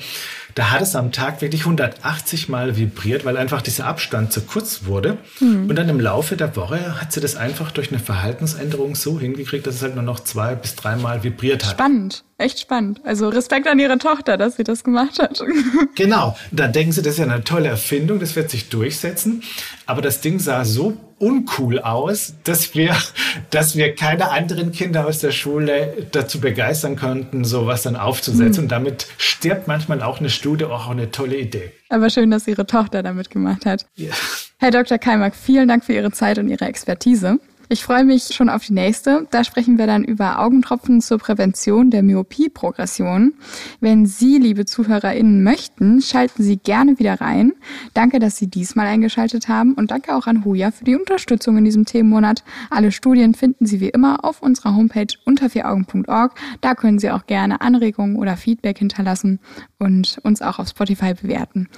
da 0.56 0.72
hat 0.72 0.82
es 0.82 0.96
am 0.96 1.12
Tag 1.12 1.42
wirklich 1.42 1.62
180 1.62 2.50
Mal 2.50 2.78
vibriert, 2.78 3.26
weil 3.26 3.38
einfach 3.38 3.62
dieser 3.62 3.86
Abstand 3.86 4.32
zu 4.32 4.42
kurz 4.42 4.86
wurde. 4.86 5.18
Mhm. 5.40 5.70
Und 5.70 5.76
dann 5.76 5.90
im 5.90 6.00
Laufe 6.00 6.36
der 6.36 6.56
Woche 6.56 7.02
hat 7.02 7.12
sie 7.12 7.22
das 7.22 7.36
einfach 7.36 7.72
durch 7.72 7.90
eine 7.90 8.00
Verhaltensänderung 8.00 8.96
so 8.96 9.20
hingekriegt, 9.20 9.66
dass 9.66 9.76
es 9.76 9.82
halt 9.82 9.96
nur 9.96 10.04
noch 10.04 10.20
zwei 10.20 10.56
bis 10.56 10.76
dreimal 10.76 11.24
vibriert 11.24 11.66
hat. 11.66 11.74
Spannend, 11.74 12.24
echt 12.38 12.60
spannend. 12.60 13.02
Also 13.04 13.30
Respekt 13.30 13.68
an 13.68 13.80
ihre 13.80 13.98
Tochter, 13.98 14.38
dass 14.38 14.58
sie 14.58 14.64
das 14.64 14.84
gemacht 14.84 15.20
hat. 15.20 15.42
genau, 15.96 16.38
da 16.52 16.68
denken 16.68 16.92
sie, 16.92 17.02
das 17.02 17.14
ist 17.14 17.20
ja 17.20 17.26
eine 17.26 17.44
tolle 17.44 17.70
Erfindung, 17.70 18.20
das 18.20 18.36
wird 18.36 18.50
sich 18.50 18.70
durchsetzen. 18.70 19.44
Aber 19.86 20.02
das 20.02 20.22
Ding 20.22 20.40
sah 20.40 20.64
so 20.66 20.98
uncool 21.20 21.80
aus, 21.80 22.34
dass 22.44 22.76
wir, 22.76 22.96
dass 23.50 23.76
wir 23.76 23.96
keine 23.96 24.32
anderen 24.32 24.72
Kinder 24.72 25.08
aus 25.08 25.20
der 25.20 25.32
Schule 25.32 26.08
dazu 26.12 26.40
begeistern 26.40 26.96
konnten, 26.96 27.46
sowas 27.46 27.84
dann 27.84 27.96
aufzusetzen. 27.96 28.64
Mhm. 28.64 28.66
Und 28.66 28.72
damit 28.72 29.08
stirbt 29.18 29.68
manchmal 29.68 30.02
auch 30.02 30.20
eine 30.20 30.30
Studie, 30.30 30.66
auch 30.66 30.90
eine 30.90 31.12
tolle 31.12 31.38
Idee. 31.38 31.72
Aber 31.90 32.10
schön, 32.10 32.32
dass 32.32 32.48
Ihre 32.48 32.66
Tochter 32.66 33.04
damit 33.04 33.30
gemacht 33.30 33.66
hat. 33.66 33.86
Ja. 33.96 34.12
Herr 34.58 34.72
Dr. 34.72 34.98
Keimak, 34.98 35.36
vielen 35.36 35.68
Dank 35.68 35.86
für 35.86 35.94
Ihre 35.94 36.12
Zeit 36.12 36.38
und 36.40 36.48
Ihre 36.48 36.66
Expertise. 36.66 37.40
Ich 37.74 37.84
freue 37.84 38.06
mich 38.06 38.26
schon 38.26 38.50
auf 38.50 38.64
die 38.64 38.74
nächste. 38.74 39.28
Da 39.32 39.44
sprechen 39.44 39.80
wir 39.80 39.88
dann 39.88 40.04
über 40.04 40.38
Augentropfen 40.38 41.02
zur 41.02 41.18
Prävention 41.18 41.90
der 41.90 42.04
Myopie-Progression. 42.04 43.34
Wenn 43.80 44.06
Sie, 44.06 44.38
liebe 44.38 44.66
ZuhörerInnen, 44.66 45.42
möchten, 45.42 46.00
schalten 46.00 46.44
Sie 46.44 46.58
gerne 46.58 47.00
wieder 47.00 47.20
rein. 47.20 47.54
Danke, 47.96 48.20
dass 48.20 48.38
Sie 48.38 48.46
diesmal 48.46 48.86
eingeschaltet 48.86 49.48
haben 49.48 49.74
und 49.74 49.90
danke 49.90 50.16
auch 50.16 50.28
an 50.28 50.46
Huja 50.46 50.70
für 50.70 50.84
die 50.84 50.96
Unterstützung 50.96 51.58
in 51.58 51.66
diesem 51.66 51.86
Themenmonat. 51.86 52.44
Alle 52.70 52.92
Studien 52.92 53.34
finden 53.34 53.66
Sie 53.66 53.80
wie 53.80 53.90
immer 53.90 54.24
auf 54.24 54.44
unserer 54.44 54.76
Homepage 54.76 55.08
unter 55.26 55.50
vieraugen.org. 55.50 56.40
Da 56.62 56.76
können 56.76 57.00
Sie 57.00 57.10
auch 57.10 57.26
gerne 57.26 57.62
Anregungen 57.62 58.18
oder 58.18 58.38
Feedback 58.38 58.78
hinterlassen 58.78 59.40
und 59.80 60.20
uns 60.22 60.44
auch 60.44 60.60
auf 60.60 60.68
Spotify 60.68 61.16
bewerten. 61.16 61.70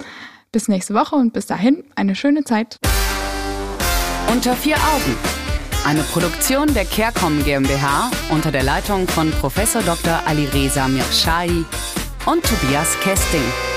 Bis 0.52 0.68
nächste 0.68 0.92
Woche 0.92 1.16
und 1.16 1.32
bis 1.32 1.46
dahin 1.46 1.84
eine 1.94 2.14
schöne 2.14 2.44
Zeit. 2.44 2.76
Unter 4.30 4.54
vier 4.54 4.76
Augen 4.76 5.45
eine 5.86 6.02
Produktion 6.02 6.74
der 6.74 6.84
CareCom 6.84 7.44
GmbH 7.44 8.10
unter 8.30 8.50
der 8.50 8.64
Leitung 8.64 9.06
von 9.06 9.30
Prof. 9.30 9.54
Dr. 9.54 10.20
Alireza 10.26 10.88
Mirshahi 10.88 11.64
und 12.26 12.42
Tobias 12.44 12.98
Kesting. 13.04 13.75